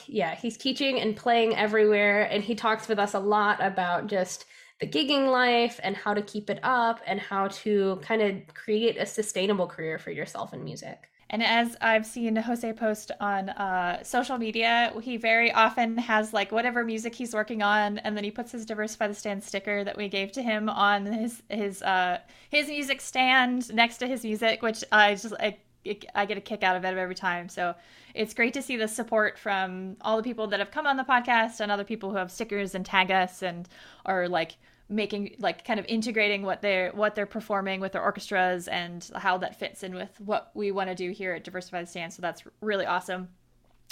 yeah, 0.07 0.35
he's 0.35 0.57
teaching 0.57 0.99
and 0.99 1.15
playing 1.15 1.55
everywhere. 1.55 2.23
And 2.23 2.43
he 2.43 2.53
talks 2.53 2.87
with 2.87 2.99
us 2.99 3.13
a 3.13 3.19
lot 3.19 3.63
about 3.63 4.07
just 4.07 4.45
the 4.79 4.87
gigging 4.87 5.31
life 5.31 5.79
and 5.83 5.95
how 5.95 6.13
to 6.13 6.21
keep 6.21 6.49
it 6.49 6.59
up 6.63 6.99
and 7.05 7.19
how 7.19 7.47
to 7.47 7.99
kind 8.01 8.21
of 8.21 8.53
create 8.53 8.97
a 8.97 9.05
sustainable 9.05 9.67
career 9.67 9.97
for 9.97 10.11
yourself 10.11 10.53
in 10.53 10.63
music. 10.63 11.09
And 11.29 11.41
as 11.41 11.75
I've 11.81 12.05
seen 12.05 12.35
Jose 12.35 12.71
post 12.73 13.11
on 13.19 13.49
uh, 13.49 14.03
social 14.03 14.37
media, 14.37 14.93
he 15.01 15.17
very 15.17 15.51
often 15.51 15.97
has 15.97 16.33
like 16.33 16.51
whatever 16.51 16.83
music 16.83 17.15
he's 17.15 17.33
working 17.33 17.63
on, 17.63 17.97
and 17.99 18.15
then 18.15 18.23
he 18.23 18.29
puts 18.29 18.51
his 18.51 18.63
Diversify 18.65 19.07
the 19.07 19.15
Stand 19.15 19.43
sticker 19.43 19.83
that 19.83 19.97
we 19.97 20.07
gave 20.07 20.31
to 20.33 20.43
him 20.43 20.69
on 20.69 21.05
his 21.05 21.41
his 21.49 21.81
uh, 21.81 22.19
his 22.51 22.67
music 22.67 23.01
stand 23.01 23.73
next 23.73 23.97
to 23.97 24.07
his 24.07 24.23
music, 24.23 24.61
which 24.61 24.83
I 24.91 25.15
just 25.15 25.33
I, 25.39 25.57
I 26.13 26.25
get 26.25 26.37
a 26.37 26.41
kick 26.41 26.61
out 26.61 26.75
of 26.75 26.85
it 26.85 26.95
every 26.95 27.15
time. 27.15 27.49
So 27.49 27.73
it's 28.13 28.35
great 28.35 28.53
to 28.53 28.61
see 28.61 28.77
the 28.77 28.87
support 28.87 29.39
from 29.39 29.97
all 30.01 30.17
the 30.17 30.23
people 30.23 30.45
that 30.47 30.59
have 30.59 30.71
come 30.71 30.85
on 30.85 30.95
the 30.95 31.03
podcast 31.03 31.59
and 31.59 31.71
other 31.71 31.83
people 31.83 32.11
who 32.11 32.17
have 32.17 32.31
stickers 32.31 32.75
and 32.75 32.85
tag 32.85 33.09
us 33.09 33.41
and 33.41 33.67
are 34.05 34.29
like 34.29 34.57
making 34.87 35.35
like 35.39 35.65
kind 35.65 35.79
of 35.79 35.85
integrating 35.87 36.43
what 36.43 36.61
they're 36.61 36.91
what 36.91 37.15
they're 37.15 37.25
performing 37.25 37.79
with 37.79 37.91
their 37.91 38.03
orchestras 38.03 38.67
and 38.67 39.09
how 39.15 39.37
that 39.37 39.57
fits 39.57 39.83
in 39.83 39.95
with 39.95 40.19
what 40.19 40.51
we 40.53 40.71
want 40.71 40.89
to 40.89 40.95
do 40.95 41.11
here 41.11 41.33
at 41.33 41.43
Diversify 41.43 41.81
the 41.81 41.87
Stand. 41.87 42.13
So 42.13 42.21
that's 42.21 42.43
really 42.61 42.85
awesome. 42.85 43.29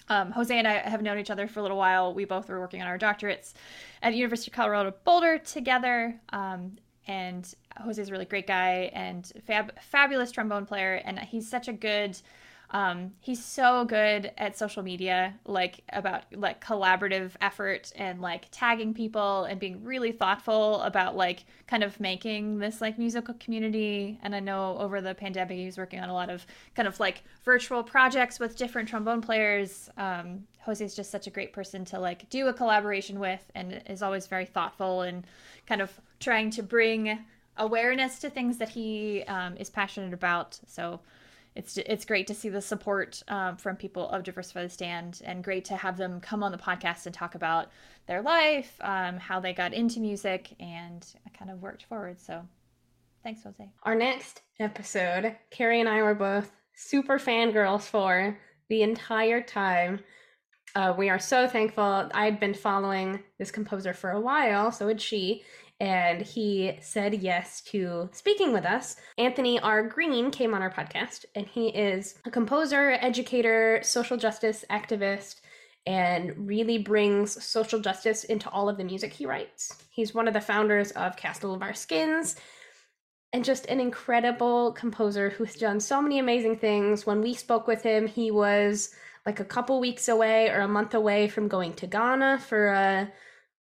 Um, 0.10 0.32
Jose 0.32 0.56
and 0.56 0.67
I 0.67 0.73
have 0.73 1.01
known 1.01 1.17
each 1.17 1.32
other 1.32 1.47
for 1.47 1.60
a 1.60 1.63
little 1.63 1.77
while. 1.77 2.13
We 2.13 2.25
both 2.25 2.49
were 2.49 2.60
working 2.60 2.82
on 2.82 2.88
our 2.88 2.99
doctorates 2.99 3.53
at 4.01 4.13
University 4.13 4.51
of 4.51 4.56
Colorado 4.56 4.93
Boulder 5.03 5.38
together. 5.38 6.19
Um, 6.29 6.77
and 7.08 7.53
Jose's 7.77 8.10
a 8.10 8.12
really 8.12 8.25
great 8.25 8.47
guy 8.47 8.91
and 8.93 9.32
fab- 9.45 9.79
fabulous 9.82 10.32
trombone 10.32 10.65
player. 10.65 11.01
And 11.06 11.19
he's 11.19 11.49
such 11.49 11.67
a 11.67 11.73
good 11.73 12.17
um, 12.73 13.12
he's 13.19 13.43
so 13.43 13.86
good 13.86 14.31
at 14.36 14.57
social 14.57 14.81
media, 14.81 15.36
like 15.45 15.81
about 15.89 16.23
like 16.33 16.63
collaborative 16.63 17.31
effort 17.39 17.91
and 17.95 18.19
like 18.19 18.47
tagging 18.51 18.95
people 18.95 19.43
and 19.43 19.59
being 19.59 19.83
really 19.83 20.12
thoughtful 20.12 20.81
about 20.81 21.15
like 21.15 21.45
kind 21.67 21.83
of 21.83 21.99
making 21.99 22.57
this 22.57 22.81
like 22.81 22.97
musical 22.97 23.36
community. 23.36 24.19
And 24.23 24.33
I 24.33 24.39
know 24.39 24.75
over 24.79 25.01
the 25.01 25.13
pandemic 25.13 25.55
he 25.55 25.67
was 25.67 25.77
working 25.77 25.99
on 25.99 26.09
a 26.09 26.13
lot 26.13 26.31
of 26.31 26.47
kind 26.75 26.88
of 26.88 26.99
like 26.99 27.21
virtual 27.45 27.83
projects 27.83 28.39
with 28.39 28.57
different 28.57 28.89
trombone 28.89 29.21
players. 29.21 29.89
Um, 29.97 30.47
is 30.65 30.95
just 30.95 31.12
such 31.12 31.27
a 31.27 31.29
great 31.29 31.51
person 31.51 31.83
to 31.83 31.99
like 31.99 32.29
do 32.29 32.47
a 32.47 32.53
collaboration 32.53 33.19
with 33.19 33.43
and 33.53 33.81
is 33.89 34.01
always 34.01 34.27
very 34.27 34.45
thoughtful 34.45 35.01
and 35.01 35.25
kind 35.67 35.81
of 35.81 35.91
trying 36.21 36.49
to 36.49 36.63
bring 36.63 37.19
awareness 37.57 38.17
to 38.19 38.29
things 38.29 38.57
that 38.57 38.69
he 38.69 39.23
um, 39.23 39.57
is 39.57 39.69
passionate 39.69 40.13
about. 40.13 40.57
So 40.65 41.01
it's 41.55 41.77
it's 41.77 42.05
great 42.05 42.27
to 42.27 42.33
see 42.33 42.49
the 42.49 42.61
support 42.61 43.21
um, 43.27 43.57
from 43.57 43.75
people 43.75 44.09
of 44.09 44.23
Diversify 44.23 44.63
the 44.63 44.69
Stand, 44.69 45.21
and 45.23 45.43
great 45.43 45.65
to 45.65 45.75
have 45.75 45.97
them 45.97 46.19
come 46.19 46.43
on 46.43 46.51
the 46.51 46.57
podcast 46.57 47.05
and 47.05 47.13
talk 47.13 47.35
about 47.35 47.69
their 48.07 48.21
life, 48.21 48.75
um, 48.81 49.17
how 49.17 49.39
they 49.39 49.53
got 49.53 49.73
into 49.73 49.99
music, 49.99 50.55
and 50.59 51.05
kind 51.37 51.51
of 51.51 51.61
worked 51.61 51.83
forward. 51.83 52.19
So, 52.19 52.43
thanks, 53.23 53.43
Jose. 53.43 53.69
Our 53.83 53.95
next 53.95 54.41
episode, 54.59 55.35
Carrie 55.51 55.79
and 55.79 55.89
I 55.89 56.01
were 56.01 56.15
both 56.15 56.51
super 56.75 57.19
fangirls 57.19 57.83
for 57.83 58.37
the 58.69 58.81
entire 58.81 59.41
time. 59.41 59.99
Uh, 60.75 60.93
we 60.97 61.09
are 61.09 61.19
so 61.19 61.47
thankful. 61.47 62.09
I'd 62.15 62.39
been 62.39 62.55
following 62.55 63.21
this 63.37 63.51
composer 63.51 63.93
for 63.93 64.09
a 64.09 64.19
while, 64.19 64.71
so 64.71 64.87
had 64.87 64.99
she, 64.99 65.43
and 65.79 66.21
he 66.21 66.77
said 66.81 67.15
yes 67.15 67.62
to 67.62 68.09
speaking 68.13 68.53
with 68.53 68.65
us. 68.65 68.95
Anthony 69.17 69.59
R. 69.59 69.83
Green 69.83 70.31
came 70.31 70.53
on 70.53 70.62
our 70.62 70.71
podcast, 70.71 71.25
and 71.36 71.45
he 71.47 71.69
is 71.69 72.15
a 72.25 72.31
composer, 72.31 72.91
educator, 73.01 73.79
social 73.83 74.17
justice 74.17 74.63
activist, 74.69 75.41
and 75.86 76.47
really 76.47 76.77
brings 76.77 77.43
social 77.43 77.79
justice 77.79 78.23
into 78.23 78.49
all 78.49 78.69
of 78.69 78.77
the 78.77 78.83
music 78.83 79.12
he 79.12 79.25
writes. 79.25 79.75
He's 79.89 80.13
one 80.13 80.27
of 80.27 80.33
the 80.33 80.41
founders 80.41 80.91
of 80.91 81.17
Castle 81.17 81.53
of 81.53 81.62
Our 81.62 81.73
Skins. 81.73 82.36
And 83.33 83.43
just 83.43 83.65
an 83.65 83.79
incredible 83.79 84.73
composer 84.73 85.31
who's 85.31 85.55
done 85.55 85.79
so 85.79 85.99
many 85.99 86.19
amazing 86.19 86.59
things. 86.59 87.07
When 87.07 87.19
we 87.19 87.33
spoke 87.33 87.65
with 87.65 87.81
him, 87.81 88.05
he 88.05 88.29
was 88.29 88.91
like 89.25 89.39
a 89.39 89.45
couple 89.45 89.79
weeks 89.79 90.07
away 90.07 90.49
or 90.49 90.59
a 90.59 90.67
month 90.67 90.93
away 90.93 91.27
from 91.27 91.47
going 91.47 91.73
to 91.73 91.88
Ghana 91.88 92.39
for 92.47 92.67
a 92.67 93.12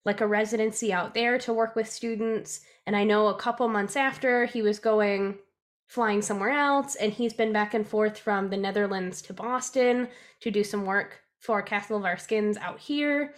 like 0.10 0.22
a 0.22 0.28
residency 0.28 0.92
out 0.92 1.14
there 1.14 1.38
to 1.38 1.54
work 1.54 1.76
with 1.76 1.88
students. 1.88 2.62
And 2.88 2.96
I 2.96 3.04
know 3.04 3.28
a 3.28 3.38
couple 3.38 3.68
months 3.68 3.96
after 3.96 4.48
he 4.48 4.64
was 4.64 4.80
going 4.80 5.38
flying 5.86 6.24
somewhere 6.24 6.50
else, 6.50 6.96
and 6.96 7.14
he's 7.14 7.32
been 7.34 7.54
back 7.54 7.76
and 7.76 7.88
forth 7.88 8.18
from 8.18 8.50
the 8.50 8.58
Netherlands 8.58 9.22
to 9.22 9.34
Boston 9.34 10.08
to 10.40 10.50
do 10.50 10.64
some 10.64 10.88
work 10.88 11.22
for 11.38 11.62
Castle 11.62 11.98
of 11.98 12.06
Our 12.06 12.18
Skins 12.18 12.58
out 12.58 12.80
here. 12.80 13.36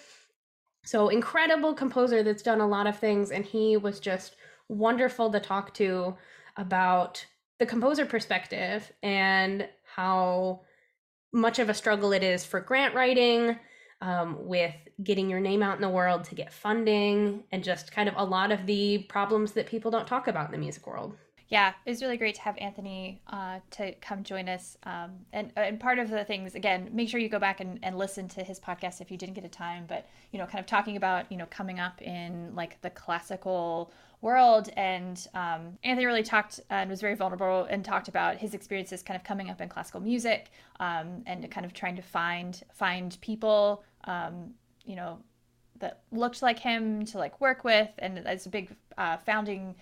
So, 0.85 1.09
incredible 1.09 1.73
composer 1.73 2.23
that's 2.23 2.41
done 2.41 2.61
a 2.61 2.67
lot 2.67 2.87
of 2.87 2.97
things, 2.97 3.31
and 3.31 3.43
he 3.43 3.75
was 3.75 3.99
just 3.99 4.37
wonderful 4.69 5.29
to 5.29 5.41
talk 5.41 5.73
to 5.73 6.15
about 6.55 7.25
the 7.59 7.65
composer 7.65 8.05
perspective 8.05 8.89
and 9.03 9.67
how 9.83 10.61
much 11.33 11.59
of 11.59 11.67
a 11.67 11.73
struggle 11.73 12.13
it 12.13 12.23
is 12.23 12.45
for 12.45 12.61
grant 12.61 12.95
writing 12.95 13.57
um, 14.01 14.37
with 14.47 14.75
getting 15.03 15.29
your 15.29 15.39
name 15.39 15.63
out 15.63 15.75
in 15.75 15.81
the 15.81 15.89
world 15.89 16.23
to 16.25 16.35
get 16.35 16.51
funding 16.51 17.43
and 17.51 17.63
just 17.63 17.91
kind 17.91 18.09
of 18.09 18.15
a 18.17 18.23
lot 18.23 18.51
of 18.51 18.65
the 18.65 18.99
problems 19.09 19.53
that 19.53 19.67
people 19.67 19.91
don't 19.91 20.07
talk 20.07 20.27
about 20.27 20.47
in 20.47 20.51
the 20.51 20.57
music 20.57 20.85
world. 20.87 21.15
Yeah, 21.51 21.73
it 21.85 21.89
was 21.89 22.01
really 22.01 22.15
great 22.15 22.35
to 22.35 22.41
have 22.41 22.57
Anthony 22.59 23.21
uh, 23.27 23.59
to 23.71 23.93
come 23.95 24.23
join 24.23 24.47
us. 24.47 24.77
Um, 24.83 25.11
and 25.33 25.51
and 25.57 25.81
part 25.81 25.99
of 25.99 26.09
the 26.09 26.23
things, 26.23 26.55
again, 26.55 26.89
make 26.93 27.09
sure 27.09 27.19
you 27.19 27.27
go 27.27 27.39
back 27.39 27.59
and, 27.59 27.77
and 27.83 27.97
listen 27.97 28.29
to 28.29 28.43
his 28.43 28.57
podcast 28.57 29.01
if 29.01 29.11
you 29.11 29.17
didn't 29.17 29.35
get 29.35 29.43
a 29.43 29.49
time. 29.49 29.83
But 29.85 30.07
you 30.31 30.39
know, 30.39 30.45
kind 30.45 30.61
of 30.61 30.65
talking 30.65 30.95
about 30.95 31.29
you 31.29 31.37
know 31.37 31.45
coming 31.47 31.77
up 31.77 32.01
in 32.01 32.55
like 32.55 32.79
the 32.81 32.89
classical 32.89 33.91
world. 34.21 34.69
And 34.77 35.27
um, 35.33 35.77
Anthony 35.83 36.05
really 36.05 36.23
talked 36.23 36.61
and 36.69 36.89
was 36.89 37.01
very 37.01 37.15
vulnerable 37.15 37.67
and 37.69 37.83
talked 37.83 38.07
about 38.07 38.37
his 38.37 38.53
experiences 38.53 39.03
kind 39.03 39.17
of 39.17 39.23
coming 39.25 39.49
up 39.49 39.59
in 39.59 39.67
classical 39.67 39.99
music 39.99 40.51
um, 40.79 41.23
and 41.25 41.49
kind 41.51 41.65
of 41.65 41.73
trying 41.73 41.95
to 41.95 42.01
find 42.01 42.61
find 42.71 43.17
people, 43.21 43.83
um, 44.05 44.53
you 44.85 44.95
know, 44.95 45.19
that 45.79 46.01
looked 46.11 46.41
like 46.41 46.59
him 46.59 47.05
to 47.05 47.17
like 47.17 47.39
work 47.41 47.63
with. 47.63 47.89
And 47.99 48.19
as 48.27 48.45
a 48.45 48.49
big 48.49 48.75
uh, 48.97 49.17
founding 49.17 49.75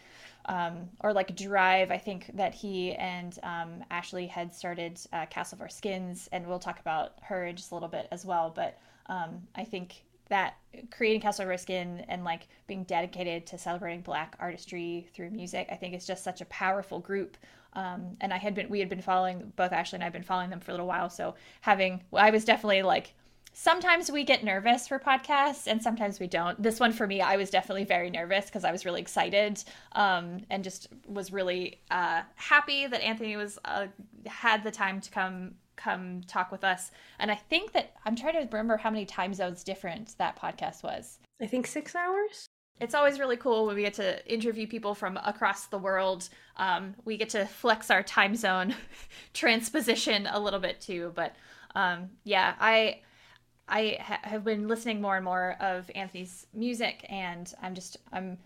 um, 0.45 0.89
or 1.01 1.13
like 1.13 1.35
drive, 1.35 1.91
I 1.91 1.97
think 1.97 2.31
that 2.33 2.53
he 2.53 2.93
and 2.93 3.37
um, 3.43 3.83
Ashley 3.91 4.25
had 4.25 4.53
started 4.53 4.99
uh, 5.13 5.25
Castle 5.27 5.57
of 5.57 5.61
Our 5.61 5.69
Skins, 5.69 6.27
and 6.31 6.47
we'll 6.47 6.59
talk 6.59 6.79
about 6.79 7.13
her 7.21 7.45
in 7.45 7.55
just 7.55 7.71
a 7.71 7.75
little 7.75 7.89
bit 7.89 8.07
as 8.11 8.25
well. 8.25 8.51
But 8.55 8.79
um, 9.07 9.41
I 9.55 9.63
think 9.63 10.03
that 10.29 10.55
creating 10.91 11.21
Castle 11.21 11.43
of 11.43 11.49
Our 11.49 11.57
Skin 11.57 12.05
and 12.07 12.23
like 12.23 12.47
being 12.67 12.83
dedicated 12.83 13.45
to 13.47 13.57
celebrating 13.57 14.01
Black 14.01 14.35
artistry 14.39 15.07
through 15.13 15.31
music, 15.31 15.67
I 15.71 15.75
think 15.75 15.95
is 15.95 16.07
just 16.07 16.23
such 16.23 16.41
a 16.41 16.45
powerful 16.45 16.99
group. 16.99 17.35
Um, 17.73 18.17
and 18.21 18.33
I 18.33 18.37
had 18.37 18.55
been, 18.55 18.69
we 18.69 18.79
had 18.79 18.89
been 18.89 19.01
following 19.01 19.51
both 19.55 19.71
Ashley 19.71 19.97
and 19.97 20.03
I 20.03 20.05
had 20.05 20.13
been 20.13 20.23
following 20.23 20.49
them 20.49 20.59
for 20.59 20.71
a 20.71 20.73
little 20.73 20.87
while. 20.87 21.09
So 21.09 21.35
having, 21.61 22.01
I 22.13 22.29
was 22.31 22.45
definitely 22.45 22.81
like 22.83 23.13
sometimes 23.53 24.11
we 24.11 24.23
get 24.23 24.43
nervous 24.43 24.87
for 24.87 24.99
podcasts 24.99 25.67
and 25.67 25.81
sometimes 25.81 26.19
we 26.19 26.27
don't. 26.27 26.61
This 26.61 26.79
one 26.79 26.91
for 26.91 27.07
me, 27.07 27.21
I 27.21 27.37
was 27.37 27.49
definitely 27.49 27.83
very 27.83 28.09
nervous 28.09 28.45
because 28.45 28.63
I 28.63 28.71
was 28.71 28.85
really 28.85 29.01
excited 29.01 29.63
um, 29.93 30.39
and 30.49 30.63
just 30.63 30.87
was 31.07 31.31
really 31.31 31.79
uh, 31.91 32.21
happy 32.35 32.87
that 32.87 33.01
Anthony 33.01 33.35
was 33.35 33.59
uh, 33.65 33.87
had 34.25 34.63
the 34.63 34.71
time 34.71 35.01
to 35.01 35.11
come 35.11 35.55
come 35.75 36.21
talk 36.27 36.51
with 36.51 36.63
us. 36.63 36.91
And 37.19 37.31
I 37.31 37.35
think 37.35 37.71
that 37.71 37.93
I'm 38.05 38.15
trying 38.15 38.33
to 38.33 38.47
remember 38.51 38.75
how 38.75 38.89
many 38.89 39.05
time 39.05 39.33
zones 39.33 39.63
different 39.63 40.17
that 40.17 40.37
podcast 40.37 40.83
was. 40.83 41.19
I 41.41 41.47
think 41.47 41.67
six 41.67 41.95
hours. 41.95 42.47
It's 42.81 42.93
always 42.93 43.19
really 43.19 43.37
cool 43.37 43.65
when 43.65 43.75
we 43.75 43.81
get 43.81 43.93
to 43.95 44.25
interview 44.31 44.67
people 44.67 44.93
from 44.93 45.17
across 45.17 45.67
the 45.67 45.77
world. 45.77 46.29
Um, 46.57 46.95
we 47.05 47.17
get 47.17 47.29
to 47.29 47.45
flex 47.45 47.89
our 47.89 48.03
time 48.03 48.35
zone 48.35 48.75
transposition 49.33 50.27
a 50.27 50.39
little 50.39 50.59
bit 50.59 50.79
too. 50.79 51.11
But 51.15 51.35
um, 51.75 52.09
yeah, 52.23 52.55
I 52.59 53.01
I 53.69 53.97
ha- 54.01 54.19
have 54.23 54.43
been 54.43 54.67
listening 54.67 55.01
more 55.01 55.15
and 55.15 55.23
more 55.25 55.55
of 55.59 55.89
Anthony's 55.95 56.47
music, 56.53 57.05
and 57.09 57.53
I'm 57.61 57.75
just 57.75 57.97
I'm 58.11 58.37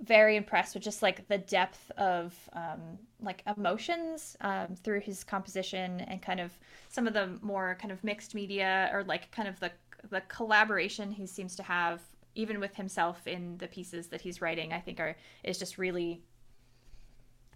very 0.00 0.36
impressed 0.36 0.74
with 0.74 0.82
just 0.82 1.02
like 1.02 1.26
the 1.28 1.38
depth 1.38 1.90
of 1.96 2.34
um, 2.52 2.98
like 3.20 3.42
emotions 3.56 4.36
um, 4.40 4.76
through 4.84 5.00
his 5.00 5.24
composition 5.24 6.00
and 6.02 6.22
kind 6.22 6.40
of 6.40 6.52
some 6.88 7.06
of 7.06 7.14
the 7.14 7.38
more 7.42 7.76
kind 7.80 7.90
of 7.90 8.02
mixed 8.04 8.34
media 8.34 8.90
or 8.92 9.02
like 9.04 9.30
kind 9.32 9.48
of 9.48 9.58
the 9.60 9.70
the 10.10 10.20
collaboration 10.28 11.10
he 11.10 11.26
seems 11.26 11.56
to 11.56 11.62
have 11.62 12.00
even 12.36 12.60
with 12.60 12.76
himself 12.76 13.26
in 13.26 13.58
the 13.58 13.66
pieces 13.66 14.06
that 14.06 14.20
he's 14.20 14.40
writing 14.40 14.72
i 14.72 14.78
think 14.78 15.00
are 15.00 15.16
is 15.42 15.58
just 15.58 15.76
really 15.76 16.22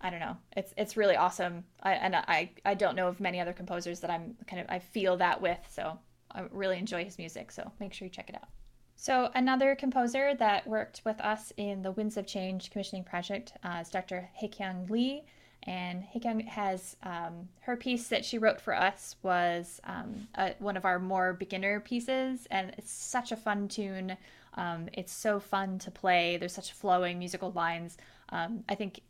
i 0.01 0.11
don't 0.11 0.19
know 0.19 0.37
it's 0.57 0.75
it's 0.77 0.97
really 0.97 1.15
awesome. 1.15 1.63
I, 1.85 1.93
and 1.93 2.17
i 2.17 2.51
i 2.65 2.75
don't 2.75 2.97
know 2.97 3.07
of 3.07 3.21
many 3.21 3.41
other 3.41 3.53
composers 3.53 4.01
that 4.01 4.11
i'm 4.11 4.35
kind 4.49 4.61
of 4.61 4.67
i 4.69 4.81
feel 4.81 5.17
that 5.19 5.41
with 5.41 5.61
so 5.71 5.97
I 6.35 6.45
really 6.51 6.79
enjoy 6.79 7.05
his 7.05 7.19
music, 7.19 7.53
so 7.53 7.71
make 7.81 7.93
sure 7.93 8.07
you 8.07 8.11
check 8.11 8.29
it 8.29 8.37
out. 8.37 8.49
So, 8.97 9.31
another 9.35 9.75
composer 9.75 10.35
that 10.37 10.67
worked 10.67 11.03
with 11.05 11.21
us 11.21 11.53
in 11.57 11.83
the 11.83 11.91
Winds 11.91 12.17
of 12.17 12.27
Change 12.27 12.71
commissioning 12.71 13.05
project 13.05 13.53
uh, 13.65 13.79
is 13.81 13.91
Dr. 13.91 14.29
Haekyung 14.41 14.89
Lee. 14.91 15.25
And 15.65 16.03
Haekyung 16.03 16.47
has 16.49 16.97
um, 17.03 17.49
her 17.61 17.77
piece 17.77 18.09
that 18.09 18.25
she 18.25 18.39
wrote 18.39 18.61
for 18.61 18.75
us 18.75 19.17
was 19.23 19.81
um, 19.85 20.27
a, 20.35 20.55
one 20.59 20.77
of 20.77 20.85
our 20.85 20.99
more 20.99 21.33
beginner 21.35 21.81
pieces, 21.81 22.47
and 22.51 22.75
it's 22.79 22.91
such 22.91 23.31
a 23.33 23.37
fun 23.37 23.69
tune. 23.69 24.17
Um, 24.55 24.89
it's 24.93 25.13
so 25.13 25.39
fun 25.39 25.79
to 25.81 25.91
play. 25.91 26.37
There's 26.37 26.53
such 26.53 26.73
flowing 26.73 27.19
musical 27.19 27.53
lines. 27.53 27.97
Um, 28.31 28.65
I 28.69 28.75
think 28.75 29.03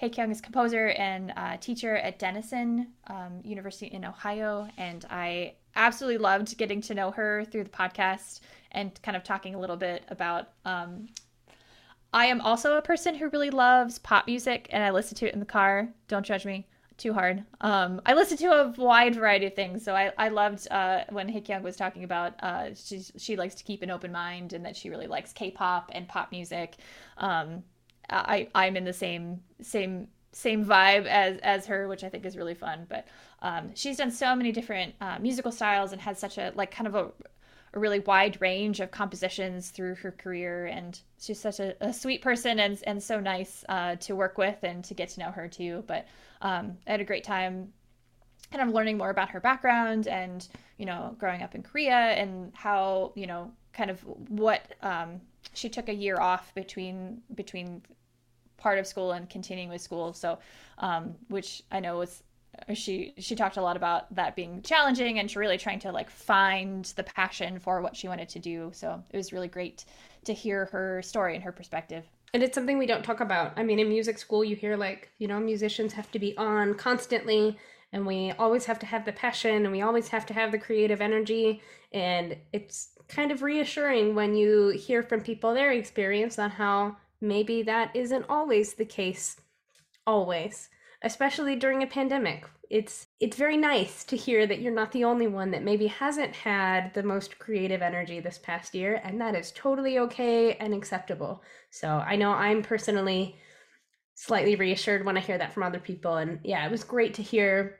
Haekyung 0.00 0.30
is 0.30 0.40
composer 0.40 0.88
and 0.90 1.32
uh, 1.36 1.56
teacher 1.56 1.96
at 1.96 2.18
Denison 2.18 2.88
um, 3.06 3.40
University 3.42 3.86
in 3.86 4.04
Ohio, 4.04 4.68
and 4.76 5.04
I 5.08 5.54
absolutely 5.76 6.18
loved 6.18 6.56
getting 6.56 6.80
to 6.82 6.94
know 6.94 7.10
her 7.10 7.44
through 7.44 7.64
the 7.64 7.70
podcast 7.70 8.40
and 8.72 9.00
kind 9.02 9.16
of 9.16 9.24
talking 9.24 9.54
a 9.54 9.60
little 9.60 9.76
bit 9.76 10.04
about. 10.08 10.48
Um, 10.64 11.08
I 12.12 12.26
am 12.26 12.40
also 12.40 12.76
a 12.76 12.82
person 12.82 13.14
who 13.14 13.28
really 13.28 13.50
loves 13.50 13.98
pop 13.98 14.26
music, 14.26 14.68
and 14.70 14.82
I 14.82 14.90
listen 14.90 15.16
to 15.18 15.26
it 15.26 15.34
in 15.34 15.40
the 15.40 15.46
car. 15.46 15.88
Don't 16.06 16.24
judge 16.24 16.46
me 16.46 16.66
too 16.96 17.12
hard. 17.12 17.42
Um, 17.60 18.00
I 18.06 18.14
listen 18.14 18.36
to 18.38 18.46
a 18.52 18.68
wide 18.76 19.16
variety 19.16 19.46
of 19.46 19.54
things, 19.54 19.84
so 19.84 19.94
I, 19.94 20.12
I 20.16 20.28
loved 20.28 20.68
uh, 20.70 21.04
when 21.10 21.28
Haekyung 21.28 21.62
was 21.62 21.76
talking 21.76 22.04
about 22.04 22.34
uh, 22.42 22.74
she 22.74 23.02
she 23.16 23.36
likes 23.36 23.56
to 23.56 23.64
keep 23.64 23.82
an 23.82 23.90
open 23.90 24.12
mind 24.12 24.52
and 24.52 24.64
that 24.64 24.76
she 24.76 24.90
really 24.90 25.08
likes 25.08 25.32
K-pop 25.32 25.90
and 25.92 26.06
pop 26.06 26.30
music. 26.30 26.76
Um, 27.18 27.64
I 28.10 28.48
I'm 28.54 28.76
in 28.76 28.84
the 28.84 28.92
same 28.92 29.40
same 29.60 30.08
same 30.34 30.64
vibe 30.64 31.06
as 31.06 31.38
as 31.38 31.66
her, 31.66 31.88
which 31.88 32.04
I 32.04 32.08
think 32.08 32.26
is 32.26 32.36
really 32.36 32.54
fun. 32.54 32.86
But 32.88 33.06
um, 33.40 33.70
she's 33.74 33.96
done 33.96 34.10
so 34.10 34.34
many 34.34 34.52
different 34.52 34.94
uh, 35.00 35.18
musical 35.20 35.52
styles 35.52 35.92
and 35.92 36.00
has 36.00 36.18
such 36.18 36.38
a 36.38 36.52
like 36.54 36.70
kind 36.70 36.86
of 36.86 36.94
a, 36.94 37.04
a 37.72 37.78
really 37.78 38.00
wide 38.00 38.40
range 38.40 38.80
of 38.80 38.90
compositions 38.90 39.70
through 39.70 39.94
her 39.96 40.10
career. 40.10 40.66
And 40.66 40.98
she's 41.20 41.40
such 41.40 41.60
a, 41.60 41.74
a 41.80 41.92
sweet 41.92 42.20
person 42.20 42.58
and 42.58 42.78
and 42.86 43.02
so 43.02 43.20
nice 43.20 43.64
uh, 43.68 43.96
to 43.96 44.16
work 44.16 44.36
with 44.36 44.58
and 44.62 44.84
to 44.84 44.94
get 44.94 45.08
to 45.10 45.20
know 45.20 45.30
her 45.30 45.48
too. 45.48 45.84
But 45.86 46.06
um, 46.42 46.76
I 46.86 46.92
had 46.92 47.00
a 47.00 47.04
great 47.04 47.24
time 47.24 47.72
kind 48.52 48.68
of 48.68 48.74
learning 48.74 48.98
more 48.98 49.10
about 49.10 49.30
her 49.30 49.40
background 49.40 50.06
and 50.06 50.46
you 50.76 50.86
know 50.86 51.16
growing 51.18 51.42
up 51.42 51.54
in 51.54 51.62
Korea 51.62 51.94
and 51.94 52.52
how 52.54 53.12
you 53.14 53.26
know 53.26 53.50
kind 53.72 53.90
of 53.90 54.00
what 54.28 54.74
um, 54.82 55.20
she 55.54 55.68
took 55.68 55.88
a 55.88 55.94
year 55.94 56.20
off 56.20 56.54
between 56.54 57.22
between 57.34 57.82
part 58.64 58.78
of 58.78 58.86
school 58.86 59.12
and 59.12 59.28
continuing 59.28 59.68
with 59.68 59.82
school. 59.82 60.14
So, 60.14 60.38
um, 60.78 61.14
which 61.28 61.62
I 61.70 61.80
know 61.80 61.98
was 61.98 62.22
she 62.72 63.12
she 63.18 63.34
talked 63.36 63.58
a 63.58 63.62
lot 63.62 63.76
about 63.76 64.12
that 64.14 64.34
being 64.34 64.62
challenging 64.62 65.18
and 65.18 65.34
really 65.36 65.58
trying 65.58 65.80
to 65.80 65.92
like 65.92 66.08
find 66.08 66.84
the 66.96 67.02
passion 67.02 67.58
for 67.58 67.82
what 67.82 67.94
she 67.94 68.08
wanted 68.08 68.28
to 68.30 68.38
do. 68.38 68.70
So 68.72 69.02
it 69.10 69.16
was 69.16 69.32
really 69.32 69.48
great 69.48 69.84
to 70.24 70.32
hear 70.32 70.64
her 70.66 71.02
story 71.02 71.34
and 71.34 71.44
her 71.44 71.52
perspective. 71.52 72.04
And 72.32 72.42
it's 72.42 72.54
something 72.54 72.78
we 72.78 72.86
don't 72.86 73.04
talk 73.04 73.20
about. 73.20 73.52
I 73.56 73.62
mean, 73.62 73.78
in 73.78 73.88
music 73.88 74.18
school, 74.18 74.42
you 74.42 74.56
hear 74.56 74.76
like, 74.76 75.10
you 75.18 75.28
know, 75.28 75.38
musicians 75.38 75.92
have 75.92 76.10
to 76.12 76.18
be 76.18 76.36
on 76.38 76.74
constantly 76.74 77.58
and 77.92 78.06
we 78.06 78.32
always 78.32 78.64
have 78.64 78.78
to 78.80 78.86
have 78.86 79.04
the 79.04 79.12
passion 79.12 79.64
and 79.64 79.70
we 79.70 79.82
always 79.82 80.08
have 80.08 80.24
to 80.26 80.34
have 80.34 80.50
the 80.50 80.58
creative 80.58 81.00
energy. 81.00 81.60
And 81.92 82.36
it's 82.52 82.76
kind 83.08 83.30
of 83.30 83.42
reassuring 83.42 84.14
when 84.14 84.34
you 84.34 84.70
hear 84.70 85.02
from 85.02 85.20
people 85.20 85.52
their 85.52 85.72
experience 85.72 86.38
on 86.38 86.50
how 86.50 86.96
maybe 87.24 87.62
that 87.62 87.94
isn't 87.94 88.26
always 88.28 88.74
the 88.74 88.84
case. 88.84 89.36
Always. 90.06 90.68
Especially 91.02 91.56
during 91.56 91.82
a 91.82 91.86
pandemic. 91.86 92.46
It's 92.70 93.06
it's 93.20 93.36
very 93.36 93.56
nice 93.56 94.04
to 94.04 94.16
hear 94.16 94.46
that 94.46 94.60
you're 94.60 94.72
not 94.72 94.92
the 94.92 95.04
only 95.04 95.26
one 95.26 95.50
that 95.50 95.62
maybe 95.62 95.86
hasn't 95.86 96.34
had 96.34 96.94
the 96.94 97.02
most 97.02 97.38
creative 97.38 97.82
energy 97.82 98.20
this 98.20 98.38
past 98.38 98.74
year 98.74 99.00
and 99.04 99.20
that 99.20 99.34
is 99.34 99.52
totally 99.52 99.98
okay 99.98 100.54
and 100.54 100.72
acceptable. 100.72 101.42
So 101.70 101.88
i 101.88 102.16
know 102.16 102.30
i'm 102.30 102.62
personally 102.62 103.36
slightly 104.14 104.56
reassured 104.56 105.04
when 105.04 105.16
i 105.16 105.20
hear 105.20 105.38
that 105.38 105.52
from 105.52 105.64
other 105.64 105.78
people 105.78 106.16
and 106.16 106.38
yeah 106.44 106.64
it 106.64 106.70
was 106.70 106.84
great 106.84 107.14
to 107.14 107.22
hear 107.22 107.78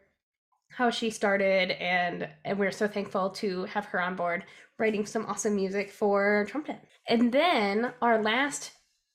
how 0.69 0.91
she 0.91 1.11
started 1.11 1.71
and 1.81 2.29
and 2.45 2.59
we're 2.59 2.73
so 2.73 2.89
thankful 2.89 3.31
to 3.31 3.65
have 3.65 3.87
her 3.87 4.01
on 4.01 4.17
board 4.17 4.45
writing 4.79 5.07
some 5.07 5.27
awesome 5.27 5.55
music 5.55 5.91
for 5.91 6.47
trumpet 6.49 6.79
and 7.09 7.33
then 7.33 7.93
our 8.03 8.21
last 8.21 8.73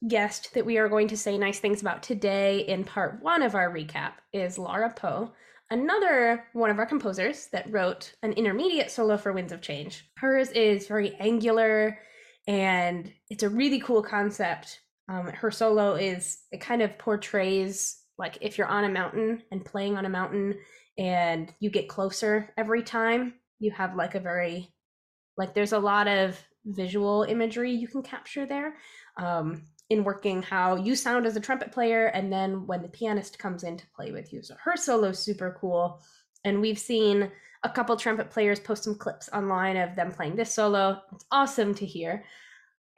guest 0.07 0.53
that 0.53 0.65
we 0.65 0.77
are 0.77 0.87
going 0.87 1.07
to 1.09 1.17
say 1.17 1.37
nice 1.37 1.59
things 1.59 1.81
about 1.81 2.01
today 2.01 2.59
in 2.61 2.83
part 2.83 3.21
one 3.21 3.43
of 3.43 3.55
our 3.55 3.73
recap 3.73 4.13
is 4.31 4.57
Laura 4.57 4.93
Poe, 4.95 5.31
another 5.71 6.45
one 6.53 6.69
of 6.69 6.79
our 6.79 6.85
composers 6.85 7.47
that 7.51 7.69
wrote 7.69 8.13
an 8.23 8.31
intermediate 8.33 8.89
solo 8.89 9.17
for 9.17 9.33
Winds 9.33 9.51
of 9.51 9.61
Change. 9.61 10.09
Hers 10.17 10.49
is 10.51 10.87
very 10.87 11.15
angular 11.15 11.99
and 12.47 13.11
it's 13.29 13.43
a 13.43 13.49
really 13.49 13.79
cool 13.79 14.01
concept. 14.01 14.79
Um, 15.09 15.27
her 15.27 15.51
solo 15.51 15.95
is, 15.95 16.39
it 16.51 16.61
kind 16.61 16.81
of 16.81 16.97
portrays 16.97 18.03
like 18.17 18.37
if 18.41 18.57
you're 18.57 18.67
on 18.67 18.85
a 18.85 18.89
mountain 18.89 19.43
and 19.51 19.65
playing 19.65 19.97
on 19.97 20.05
a 20.05 20.09
mountain 20.09 20.55
and 20.97 21.53
you 21.59 21.69
get 21.69 21.89
closer 21.89 22.53
every 22.57 22.83
time, 22.83 23.33
you 23.59 23.71
have 23.71 23.95
like 23.95 24.15
a 24.15 24.19
very, 24.19 24.73
like 25.37 25.53
there's 25.53 25.73
a 25.73 25.79
lot 25.79 26.07
of 26.07 26.41
visual 26.65 27.23
imagery 27.23 27.71
you 27.71 27.87
can 27.87 28.03
capture 28.03 28.45
there. 28.45 28.75
Um, 29.17 29.63
in 29.89 30.03
working 30.03 30.41
how 30.41 30.75
you 30.75 30.95
sound 30.95 31.25
as 31.25 31.35
a 31.35 31.39
trumpet 31.39 31.71
player 31.71 32.07
and 32.07 32.31
then 32.31 32.67
when 32.67 32.81
the 32.81 32.89
pianist 32.89 33.39
comes 33.39 33.63
in 33.63 33.75
to 33.77 33.87
play 33.95 34.11
with 34.11 34.31
you. 34.31 34.43
So 34.43 34.55
her 34.63 34.77
solo 34.77 35.09
is 35.09 35.19
super 35.19 35.57
cool. 35.59 36.01
And 36.45 36.61
we've 36.61 36.79
seen 36.79 37.31
a 37.63 37.69
couple 37.69 37.95
trumpet 37.97 38.29
players 38.29 38.59
post 38.59 38.83
some 38.83 38.95
clips 38.95 39.29
online 39.33 39.77
of 39.77 39.95
them 39.95 40.11
playing 40.11 40.35
this 40.35 40.53
solo. 40.53 41.01
It's 41.13 41.25
awesome 41.31 41.73
to 41.75 41.85
hear. 41.85 42.23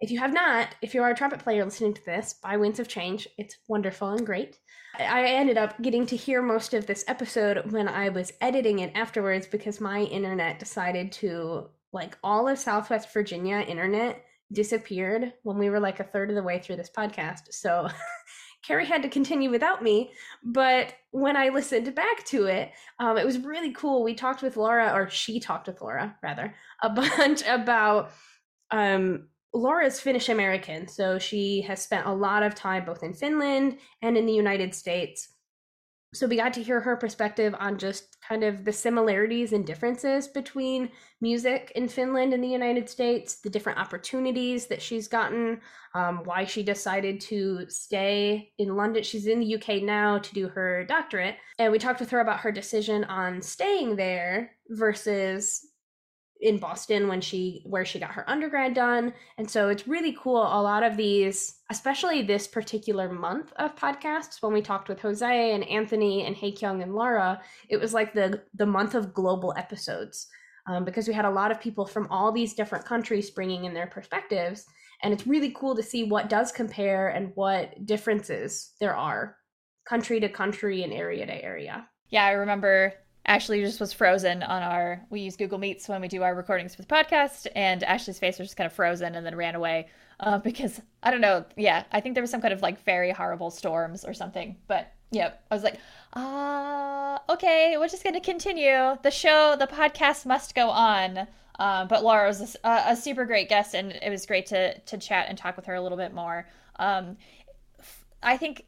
If 0.01 0.11
you 0.11 0.19
have 0.19 0.33
not, 0.33 0.69
if 0.81 0.93
you 0.93 1.01
are 1.03 1.11
a 1.11 1.15
trumpet 1.15 1.39
player 1.39 1.63
listening 1.63 1.93
to 1.93 2.05
this 2.05 2.35
by 2.41 2.57
Winds 2.57 2.79
of 2.79 2.87
Change, 2.87 3.27
it's 3.37 3.57
wonderful 3.67 4.09
and 4.09 4.25
great. 4.25 4.57
I 4.99 5.25
ended 5.25 5.57
up 5.57 5.81
getting 5.81 6.05
to 6.07 6.15
hear 6.15 6.41
most 6.41 6.73
of 6.73 6.85
this 6.85 7.05
episode 7.07 7.71
when 7.71 7.87
I 7.87 8.09
was 8.09 8.33
editing 8.41 8.79
it 8.79 8.91
afterwards 8.95 9.47
because 9.47 9.79
my 9.79 10.01
internet 10.01 10.59
decided 10.59 11.11
to, 11.13 11.69
like 11.93 12.17
all 12.23 12.47
of 12.47 12.59
Southwest 12.59 13.13
Virginia 13.13 13.57
internet, 13.57 14.23
disappeared 14.51 15.33
when 15.43 15.57
we 15.57 15.69
were 15.69 15.79
like 15.79 15.99
a 15.99 16.03
third 16.03 16.29
of 16.29 16.35
the 16.35 16.43
way 16.43 16.59
through 16.59 16.75
this 16.75 16.89
podcast. 16.95 17.51
So 17.51 17.87
Carrie 18.63 18.85
had 18.85 19.01
to 19.03 19.09
continue 19.09 19.49
without 19.49 19.83
me. 19.83 20.11
But 20.43 20.93
when 21.11 21.35
I 21.35 21.49
listened 21.49 21.93
back 21.95 22.25
to 22.25 22.45
it, 22.45 22.71
um, 22.99 23.17
it 23.17 23.25
was 23.25 23.39
really 23.39 23.73
cool. 23.73 24.03
We 24.03 24.13
talked 24.13 24.41
with 24.41 24.57
Laura, 24.57 24.91
or 24.93 25.09
she 25.09 25.39
talked 25.39 25.67
with 25.67 25.81
Laura, 25.81 26.15
rather, 26.21 26.53
a 26.83 26.89
bunch 27.17 27.43
about 27.47 28.11
um, 28.69 29.27
Laura's 29.53 29.99
Finnish 29.99 30.29
American. 30.29 30.87
So 30.87 31.19
she 31.19 31.61
has 31.61 31.81
spent 31.81 32.07
a 32.07 32.13
lot 32.13 32.43
of 32.43 32.55
time 32.55 32.85
both 32.85 33.03
in 33.03 33.13
Finland 33.13 33.77
and 34.01 34.17
in 34.17 34.25
the 34.25 34.33
United 34.33 34.75
States 34.75 35.29
so 36.13 36.27
we 36.27 36.35
got 36.35 36.53
to 36.53 36.63
hear 36.63 36.81
her 36.81 36.97
perspective 36.97 37.55
on 37.57 37.77
just 37.77 38.17
kind 38.27 38.43
of 38.43 38.65
the 38.65 38.73
similarities 38.73 39.53
and 39.53 39.65
differences 39.65 40.27
between 40.27 40.89
music 41.21 41.71
in 41.75 41.87
Finland 41.87 42.33
and 42.33 42.43
the 42.43 42.49
United 42.49 42.89
States, 42.89 43.35
the 43.35 43.49
different 43.49 43.79
opportunities 43.79 44.67
that 44.67 44.81
she's 44.81 45.07
gotten, 45.07 45.61
um, 45.93 46.21
why 46.25 46.43
she 46.43 46.63
decided 46.63 47.21
to 47.21 47.65
stay 47.69 48.51
in 48.57 48.75
London. 48.75 49.03
She's 49.03 49.27
in 49.27 49.39
the 49.39 49.55
UK 49.55 49.83
now 49.83 50.17
to 50.17 50.33
do 50.33 50.49
her 50.49 50.83
doctorate. 50.83 51.35
And 51.57 51.71
we 51.71 51.79
talked 51.79 52.01
with 52.01 52.09
her 52.09 52.19
about 52.19 52.41
her 52.41 52.51
decision 52.51 53.05
on 53.05 53.41
staying 53.41 53.95
there 53.95 54.51
versus 54.69 55.65
in 56.41 56.57
Boston 56.57 57.07
when 57.07 57.21
she 57.21 57.61
where 57.65 57.85
she 57.85 57.99
got 57.99 58.11
her 58.11 58.29
undergrad 58.29 58.73
done. 58.73 59.13
And 59.37 59.49
so 59.49 59.69
it's 59.69 59.87
really 59.87 60.17
cool 60.19 60.41
a 60.41 60.61
lot 60.61 60.83
of 60.83 60.97
these 60.97 61.59
especially 61.69 62.21
this 62.21 62.47
particular 62.47 63.11
month 63.11 63.53
of 63.57 63.75
podcasts 63.75 64.41
when 64.41 64.51
we 64.51 64.61
talked 64.61 64.89
with 64.89 64.99
Jose 64.99 65.53
and 65.53 65.63
Anthony 65.69 66.25
and 66.25 66.35
Haekyung 66.35 66.81
and 66.81 66.95
Laura, 66.95 67.41
it 67.69 67.77
was 67.77 67.93
like 67.93 68.13
the 68.13 68.41
the 68.55 68.65
month 68.65 68.95
of 68.95 69.13
global 69.13 69.53
episodes. 69.57 70.27
Um, 70.67 70.85
because 70.85 71.07
we 71.07 71.15
had 71.15 71.25
a 71.25 71.29
lot 71.29 71.49
of 71.49 71.59
people 71.59 71.87
from 71.87 72.07
all 72.11 72.31
these 72.31 72.53
different 72.53 72.85
countries 72.85 73.31
bringing 73.31 73.65
in 73.65 73.73
their 73.73 73.87
perspectives 73.87 74.67
and 75.01 75.13
it's 75.13 75.25
really 75.27 75.51
cool 75.51 75.75
to 75.75 75.83
see 75.83 76.03
what 76.03 76.29
does 76.29 76.51
compare 76.51 77.09
and 77.09 77.31
what 77.35 77.85
differences 77.85 78.73
there 78.79 78.95
are 78.95 79.37
country 79.85 80.19
to 80.19 80.29
country 80.29 80.83
and 80.83 80.93
area 80.93 81.25
to 81.25 81.43
area. 81.43 81.87
Yeah, 82.09 82.25
I 82.25 82.31
remember 82.31 82.93
Ashley 83.25 83.61
just 83.61 83.79
was 83.79 83.93
frozen 83.93 84.43
on 84.43 84.63
our. 84.63 85.01
We 85.09 85.21
use 85.21 85.35
Google 85.35 85.59
Meets 85.59 85.87
when 85.87 86.01
we 86.01 86.07
do 86.07 86.23
our 86.23 86.33
recordings 86.33 86.75
for 86.75 86.81
the 86.81 86.87
podcast, 86.87 87.47
and 87.55 87.83
Ashley's 87.83 88.19
face 88.19 88.39
was 88.39 88.47
just 88.47 88.57
kind 88.57 88.65
of 88.65 88.73
frozen 88.73 89.15
and 89.15 89.25
then 89.25 89.35
ran 89.35 89.55
away 89.55 89.87
uh, 90.19 90.37
because 90.43 90.81
I 91.03 91.11
don't 91.11 91.21
know. 91.21 91.45
Yeah, 91.55 91.83
I 91.91 92.01
think 92.01 92.15
there 92.15 92.23
was 92.23 92.31
some 92.31 92.41
kind 92.41 92.53
of 92.53 92.61
like 92.61 92.83
very 92.83 93.11
horrible 93.11 93.51
storms 93.51 94.05
or 94.05 94.13
something. 94.13 94.57
But 94.67 94.91
yeah, 95.11 95.33
I 95.49 95.55
was 95.55 95.63
like, 95.63 95.77
ah, 96.13 97.21
uh, 97.27 97.33
okay, 97.33 97.75
we're 97.77 97.87
just 97.87 98.03
gonna 98.03 98.21
continue 98.21 98.97
the 99.03 99.11
show. 99.11 99.55
The 99.57 99.67
podcast 99.67 100.25
must 100.25 100.55
go 100.55 100.69
on. 100.69 101.27
Uh, 101.59 101.85
but 101.85 102.03
Laura 102.03 102.27
was 102.27 102.57
a, 102.63 102.83
a, 102.87 102.95
super 102.95 103.23
great 103.25 103.47
guest, 103.47 103.75
and 103.75 103.91
it 103.91 104.09
was 104.09 104.25
great 104.25 104.47
to 104.47 104.79
to 104.79 104.97
chat 104.97 105.27
and 105.29 105.37
talk 105.37 105.55
with 105.55 105.65
her 105.65 105.75
a 105.75 105.81
little 105.81 105.97
bit 105.97 106.11
more. 106.11 106.47
Um, 106.77 107.17
I 108.23 108.37
think 108.37 108.65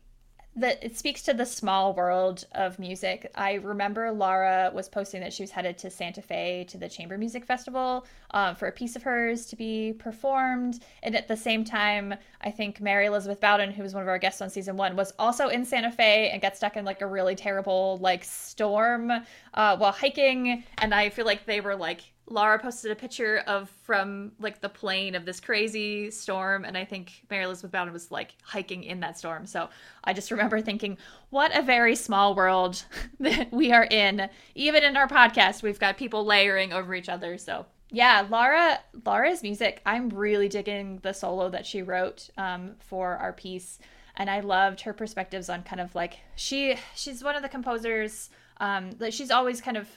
that 0.56 0.84
it 0.84 0.96
speaks 0.96 1.24
to 1.24 1.34
the 1.34 1.46
small 1.46 1.94
world 1.94 2.46
of 2.52 2.78
music. 2.78 3.32
I 3.34 3.54
remember 3.54 4.12
Laura 4.12 4.72
was 4.74 4.88
posting 4.88 5.22
that 5.22 5.34
she 5.34 5.42
was 5.42 5.50
headed 5.50 5.78
to 5.80 5.90
Santa 5.90 6.22
Fe 6.22 6.66
to 6.70 6.78
the 6.78 6.88
Chamber 6.88 7.18
Music 7.18 7.44
Festival 7.46 8.06
um, 8.32 8.56
for 8.56 8.68
a 8.68 8.72
piece 8.72 8.96
of 8.96 9.02
hers 9.02 9.48
to 9.48 9.56
be 9.56 9.94
performed. 9.94 10.80
And 11.02 11.16
at 11.16 11.28
the 11.28 11.36
same 11.36 11.64
time, 11.64 12.14
I 12.42 12.52
think 12.52 12.80
Mary 12.80 13.08
Elizabeth 13.08 13.40
Bowden, 13.40 13.72
who 13.72 13.82
was 13.82 13.96
one 13.96 14.04
of 14.04 14.10
our 14.10 14.20
guests 14.20 14.42
on 14.42 14.50
season 14.50 14.78
one, 14.78 14.96
was 14.96 15.12
also 15.18 15.48
in 15.48 15.66
Santa 15.66 15.92
Fe 15.92 16.30
and 16.30 16.42
got 16.42 16.56
stuck 16.56 16.78
in 16.78 16.86
like 16.86 17.02
a 17.02 17.08
really 17.08 17.36
terrible 17.36 17.98
like 18.00 18.24
storm 18.24 19.12
uh, 19.54 19.78
while 19.78 19.92
hiking. 19.92 20.64
And 20.78 20.94
I 20.94 21.10
feel 21.10 21.26
like 21.26 21.46
they 21.46 21.62
were 21.62 21.76
like 21.76 22.13
Laura 22.28 22.58
posted 22.58 22.92
a 22.92 22.96
picture 22.96 23.44
of 23.48 23.70
from 23.84 24.32
like 24.40 24.62
the 24.62 24.70
plane 24.70 25.14
of 25.14 25.26
this 25.26 25.40
crazy 25.40 26.10
storm, 26.10 26.64
and 26.64 26.78
I 26.78 26.86
think 26.86 27.24
Mary 27.30 27.44
Elizabeth 27.44 27.72
Bowden 27.72 27.94
was 27.94 28.12
like 28.12 28.36
hiking 28.44 28.84
in 28.84 29.02
that 29.02 29.18
storm. 29.18 29.46
So 29.46 29.70
I 30.04 30.14
just 30.14 30.32
remember 30.32 30.62
thinking, 30.62 30.98
what 31.32 31.56
a 31.58 31.62
very 31.62 31.96
small 31.96 32.34
world 32.34 32.84
that 33.20 33.52
we 33.52 33.72
are 33.74 33.86
in. 33.86 34.30
Even 34.56 34.84
in 34.84 34.96
our 34.96 35.08
podcast, 35.08 35.64
we've 35.64 35.80
got 35.80 35.98
people 35.98 36.26
layering 36.26 36.72
over 36.72 36.96
each 36.96 37.10
other. 37.10 37.38
So 37.38 37.66
yeah, 37.92 38.26
Laura 38.30 38.80
Laura's 39.06 39.44
music, 39.44 39.82
I'm 39.86 40.10
really 40.10 40.48
digging 40.48 41.00
the 41.04 41.14
solo 41.14 41.50
that 41.50 41.66
she 41.66 41.82
wrote 41.82 42.30
um, 42.38 42.76
for 42.80 43.18
our 43.18 43.34
piece, 43.34 43.80
and 44.16 44.30
I 44.30 44.40
loved 44.40 44.82
her 44.82 44.94
perspectives 44.94 45.50
on 45.50 45.62
kind 45.64 45.82
of 45.82 45.94
like 45.94 46.20
she 46.36 46.78
she's 46.96 47.24
one 47.24 47.36
of 47.36 47.44
the 47.44 47.50
composers 47.50 48.30
um, 48.58 48.92
that 48.94 49.14
she's 49.14 49.30
always 49.30 49.60
kind 49.60 49.78
of 49.78 49.90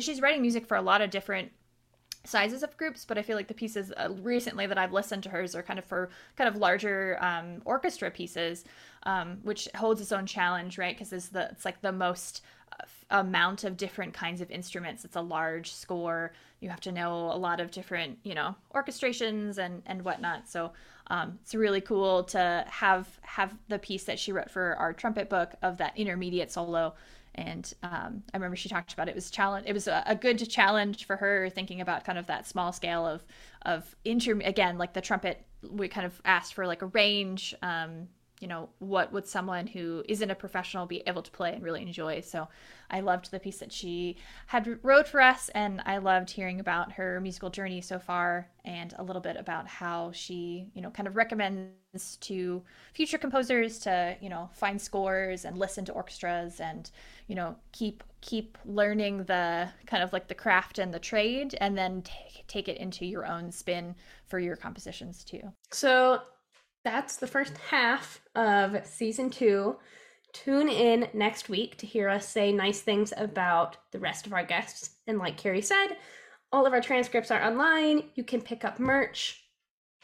she's 0.00 0.20
writing 0.20 0.42
music 0.42 0.66
for 0.66 0.76
a 0.76 0.82
lot 0.82 1.02
of 1.02 1.10
different 1.10 1.52
sizes 2.26 2.62
of 2.62 2.76
groups, 2.76 3.04
but 3.04 3.18
I 3.18 3.22
feel 3.22 3.36
like 3.36 3.48
the 3.48 3.54
pieces 3.54 3.92
uh, 3.96 4.08
recently 4.20 4.66
that 4.66 4.78
I've 4.78 4.92
listened 4.92 5.22
to 5.24 5.28
hers 5.30 5.54
are 5.54 5.62
kind 5.62 5.78
of 5.78 5.84
for 5.84 6.10
kind 6.36 6.48
of 6.48 6.56
larger 6.56 7.18
um, 7.20 7.62
orchestra 7.64 8.10
pieces, 8.10 8.64
um, 9.04 9.38
which 9.42 9.68
holds 9.76 10.00
its 10.00 10.12
own 10.12 10.26
challenge, 10.26 10.78
right? 10.78 10.96
Because 10.96 11.12
it's 11.12 11.28
the 11.28 11.48
it's 11.50 11.64
like 11.64 11.80
the 11.80 11.92
most 11.92 12.42
uh, 12.72 12.84
amount 13.10 13.64
of 13.64 13.76
different 13.76 14.12
kinds 14.12 14.40
of 14.40 14.50
instruments. 14.50 15.04
It's 15.04 15.16
a 15.16 15.20
large 15.20 15.72
score. 15.72 16.32
You 16.60 16.68
have 16.70 16.80
to 16.80 16.92
know 16.92 17.30
a 17.32 17.38
lot 17.38 17.60
of 17.60 17.70
different, 17.70 18.18
you 18.24 18.34
know, 18.34 18.54
orchestrations 18.74 19.58
and 19.58 19.82
and 19.86 20.02
whatnot. 20.02 20.48
So 20.48 20.72
um, 21.08 21.38
it's 21.42 21.54
really 21.54 21.80
cool 21.80 22.24
to 22.24 22.64
have 22.68 23.08
have 23.22 23.54
the 23.68 23.78
piece 23.78 24.04
that 24.04 24.18
she 24.18 24.32
wrote 24.32 24.50
for 24.50 24.74
our 24.76 24.92
trumpet 24.92 25.28
book 25.28 25.54
of 25.62 25.78
that 25.78 25.96
intermediate 25.96 26.50
solo 26.50 26.94
and 27.36 27.72
um, 27.82 28.22
I 28.32 28.36
remember 28.36 28.56
she 28.56 28.68
talked 28.68 28.92
about 28.92 29.08
it, 29.08 29.14
was 29.14 29.30
challenge. 29.30 29.66
It 29.66 29.72
was 29.72 29.86
a, 29.88 30.02
a, 30.06 30.14
good 30.14 30.38
challenge 30.48 31.06
for 31.06 31.16
her 31.16 31.50
thinking 31.50 31.80
about 31.80 32.04
kind 32.04 32.18
of 32.18 32.26
that 32.26 32.46
small 32.46 32.72
scale 32.72 33.06
of 33.06 33.24
of 33.62 33.94
inter 34.04 34.38
again 34.44 34.78
like 34.78 34.94
the 34.94 35.00
trumpet. 35.00 35.44
We 35.68 35.88
kind 35.88 36.06
of 36.06 36.20
asked 36.24 36.54
for 36.54 36.66
like 36.66 36.82
a 36.82 36.86
range. 36.86 37.54
Um, 37.62 38.08
you 38.40 38.48
know, 38.48 38.68
what 38.78 39.12
would 39.12 39.26
someone 39.26 39.66
who 39.66 40.04
isn't 40.08 40.30
a 40.30 40.34
professional 40.34 40.86
be 40.86 41.02
able 41.06 41.22
to 41.22 41.30
play 41.30 41.52
and 41.52 41.62
really 41.62 41.82
enjoy? 41.82 42.20
So 42.20 42.48
I 42.90 43.00
loved 43.00 43.30
the 43.30 43.40
piece 43.40 43.58
that 43.58 43.72
she 43.72 44.16
had 44.46 44.78
wrote 44.82 45.08
for 45.08 45.20
us, 45.20 45.48
and 45.50 45.82
I 45.86 45.98
loved 45.98 46.30
hearing 46.30 46.60
about 46.60 46.92
her 46.92 47.20
musical 47.20 47.50
journey 47.50 47.80
so 47.80 47.98
far 47.98 48.48
and 48.64 48.94
a 48.98 49.02
little 49.02 49.22
bit 49.22 49.36
about 49.36 49.66
how 49.66 50.12
she, 50.12 50.68
you 50.74 50.82
know, 50.82 50.90
kind 50.90 51.06
of 51.06 51.16
recommends 51.16 52.16
to 52.20 52.62
future 52.92 53.18
composers 53.18 53.78
to, 53.80 54.16
you 54.20 54.28
know, 54.28 54.50
find 54.52 54.80
scores 54.80 55.44
and 55.44 55.56
listen 55.56 55.84
to 55.86 55.92
orchestras 55.92 56.60
and 56.60 56.90
you 57.26 57.34
know 57.34 57.56
keep 57.72 58.02
keep 58.20 58.58
learning 58.64 59.18
the 59.24 59.68
kind 59.86 60.02
of 60.02 60.12
like 60.12 60.28
the 60.28 60.34
craft 60.34 60.78
and 60.78 60.92
the 60.92 60.98
trade 60.98 61.56
and 61.60 61.76
then 61.76 62.02
take 62.02 62.44
take 62.46 62.68
it 62.68 62.76
into 62.76 63.04
your 63.04 63.26
own 63.26 63.50
spin 63.50 63.94
for 64.26 64.38
your 64.38 64.56
compositions 64.56 65.24
too 65.24 65.40
so 65.70 66.20
that's 66.86 67.16
the 67.16 67.26
first 67.26 67.58
half 67.68 68.20
of 68.36 68.86
season 68.86 69.28
two. 69.28 69.76
Tune 70.32 70.68
in 70.68 71.08
next 71.12 71.48
week 71.48 71.76
to 71.78 71.86
hear 71.86 72.08
us 72.08 72.28
say 72.28 72.52
nice 72.52 72.80
things 72.80 73.12
about 73.16 73.76
the 73.90 73.98
rest 73.98 74.24
of 74.24 74.32
our 74.32 74.44
guests. 74.44 74.90
And 75.08 75.18
like 75.18 75.36
carrie 75.36 75.62
said 75.62 75.96
all 76.52 76.64
of 76.64 76.72
our 76.72 76.80
transcripts 76.80 77.32
are 77.32 77.42
online. 77.42 78.04
You 78.14 78.22
can 78.22 78.40
pick 78.40 78.64
up 78.64 78.78
merch. 78.78 79.42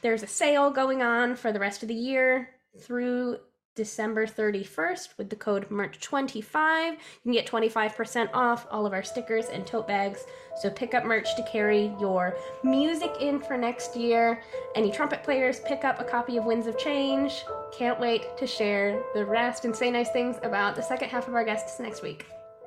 There's 0.02 0.24
a 0.24 0.26
sale 0.26 0.72
going 0.72 1.02
on 1.02 1.36
for 1.36 1.52
the 1.52 1.60
rest 1.60 1.82
of 1.82 1.88
the 1.88 1.94
year 1.94 2.50
through 2.80 3.38
December 3.74 4.26
31st 4.26 5.16
with 5.16 5.30
the 5.30 5.36
code 5.36 5.68
MERCH25. 5.70 6.92
You 6.92 6.98
can 7.24 7.32
get 7.32 7.46
25% 7.46 8.30
off 8.34 8.66
all 8.70 8.86
of 8.86 8.92
our 8.92 9.02
stickers 9.02 9.46
and 9.46 9.66
tote 9.66 9.88
bags. 9.88 10.24
So 10.60 10.68
pick 10.68 10.92
up 10.94 11.04
merch 11.04 11.34
to 11.36 11.42
carry 11.44 11.94
your 11.98 12.36
music 12.62 13.12
in 13.20 13.40
for 13.40 13.56
next 13.56 13.96
year. 13.96 14.42
Any 14.74 14.90
trumpet 14.90 15.22
players, 15.22 15.60
pick 15.60 15.84
up 15.84 16.00
a 16.00 16.04
copy 16.04 16.36
of 16.36 16.44
Winds 16.44 16.66
of 16.66 16.76
Change. 16.76 17.44
Can't 17.72 17.98
wait 17.98 18.36
to 18.36 18.46
share 18.46 19.02
the 19.14 19.24
rest 19.24 19.64
and 19.64 19.74
say 19.74 19.90
nice 19.90 20.10
things 20.10 20.36
about 20.42 20.76
the 20.76 20.82
second 20.82 21.08
half 21.08 21.26
of 21.26 21.34
our 21.34 21.44
guests 21.44 21.80
next 21.80 22.02
week. 22.02 22.26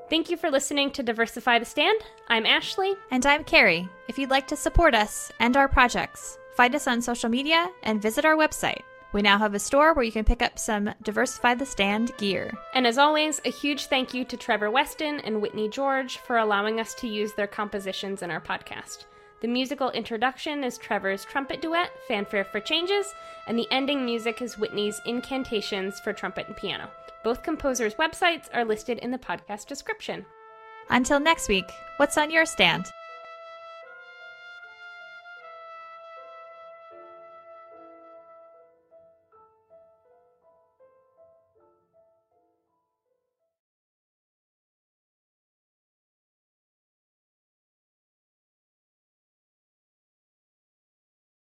Thank 0.09 0.29
you 0.29 0.37
for 0.37 0.51
listening 0.51 0.91
to 0.91 1.03
Diversify 1.03 1.59
the 1.59 1.65
Stand. 1.65 1.99
I'm 2.27 2.45
Ashley. 2.45 2.93
And 3.11 3.25
I'm 3.25 3.43
Carrie. 3.43 3.87
If 4.07 4.17
you'd 4.17 4.29
like 4.29 4.47
to 4.47 4.55
support 4.55 4.93
us 4.93 5.31
and 5.39 5.57
our 5.57 5.67
projects, 5.67 6.37
find 6.55 6.75
us 6.75 6.87
on 6.87 7.01
social 7.01 7.29
media 7.29 7.69
and 7.83 8.01
visit 8.01 8.23
our 8.23 8.35
website 8.35 8.81
we 9.15 9.21
now 9.21 9.37
have 9.37 9.53
a 9.53 9.59
store 9.59 9.93
where 9.93 10.03
you 10.03 10.11
can 10.11 10.25
pick 10.25 10.41
up 10.41 10.59
some 10.59 10.93
Diversify 11.01 11.55
the 11.55 11.65
Stand 11.65 12.11
gear. 12.17 12.51
And 12.73 12.85
as 12.85 12.97
always, 12.97 13.39
a 13.45 13.49
huge 13.49 13.85
thank 13.85 14.13
you 14.13 14.25
to 14.25 14.35
Trevor 14.35 14.69
Weston 14.69 15.21
and 15.21 15.41
Whitney 15.41 15.69
George 15.69 16.17
for 16.17 16.37
allowing 16.37 16.81
us 16.81 16.93
to 16.95 17.07
use 17.07 17.31
their 17.31 17.47
compositions 17.47 18.23
in 18.23 18.29
our 18.29 18.41
podcast. 18.41 19.05
The 19.39 19.47
musical 19.47 19.89
introduction 19.91 20.65
is 20.65 20.77
Trevor's 20.77 21.23
trumpet 21.23 21.61
duet, 21.61 21.91
Fanfare 22.09 22.43
for 22.43 22.59
Changes, 22.59 23.13
and 23.47 23.57
the 23.57 23.67
ending 23.71 24.03
music 24.03 24.41
is 24.41 24.57
Whitney's 24.57 24.99
Incantations 25.05 26.01
for 26.01 26.11
trumpet 26.11 26.47
and 26.47 26.57
piano. 26.57 26.89
Both 27.23 27.41
composers' 27.41 27.95
websites 27.95 28.49
are 28.53 28.65
listed 28.65 28.97
in 28.97 29.11
the 29.11 29.17
podcast 29.17 29.67
description. 29.67 30.25
Until 30.89 31.21
next 31.21 31.47
week, 31.47 31.71
what's 31.95 32.17
on 32.17 32.31
your 32.31 32.45
stand? 32.45 32.91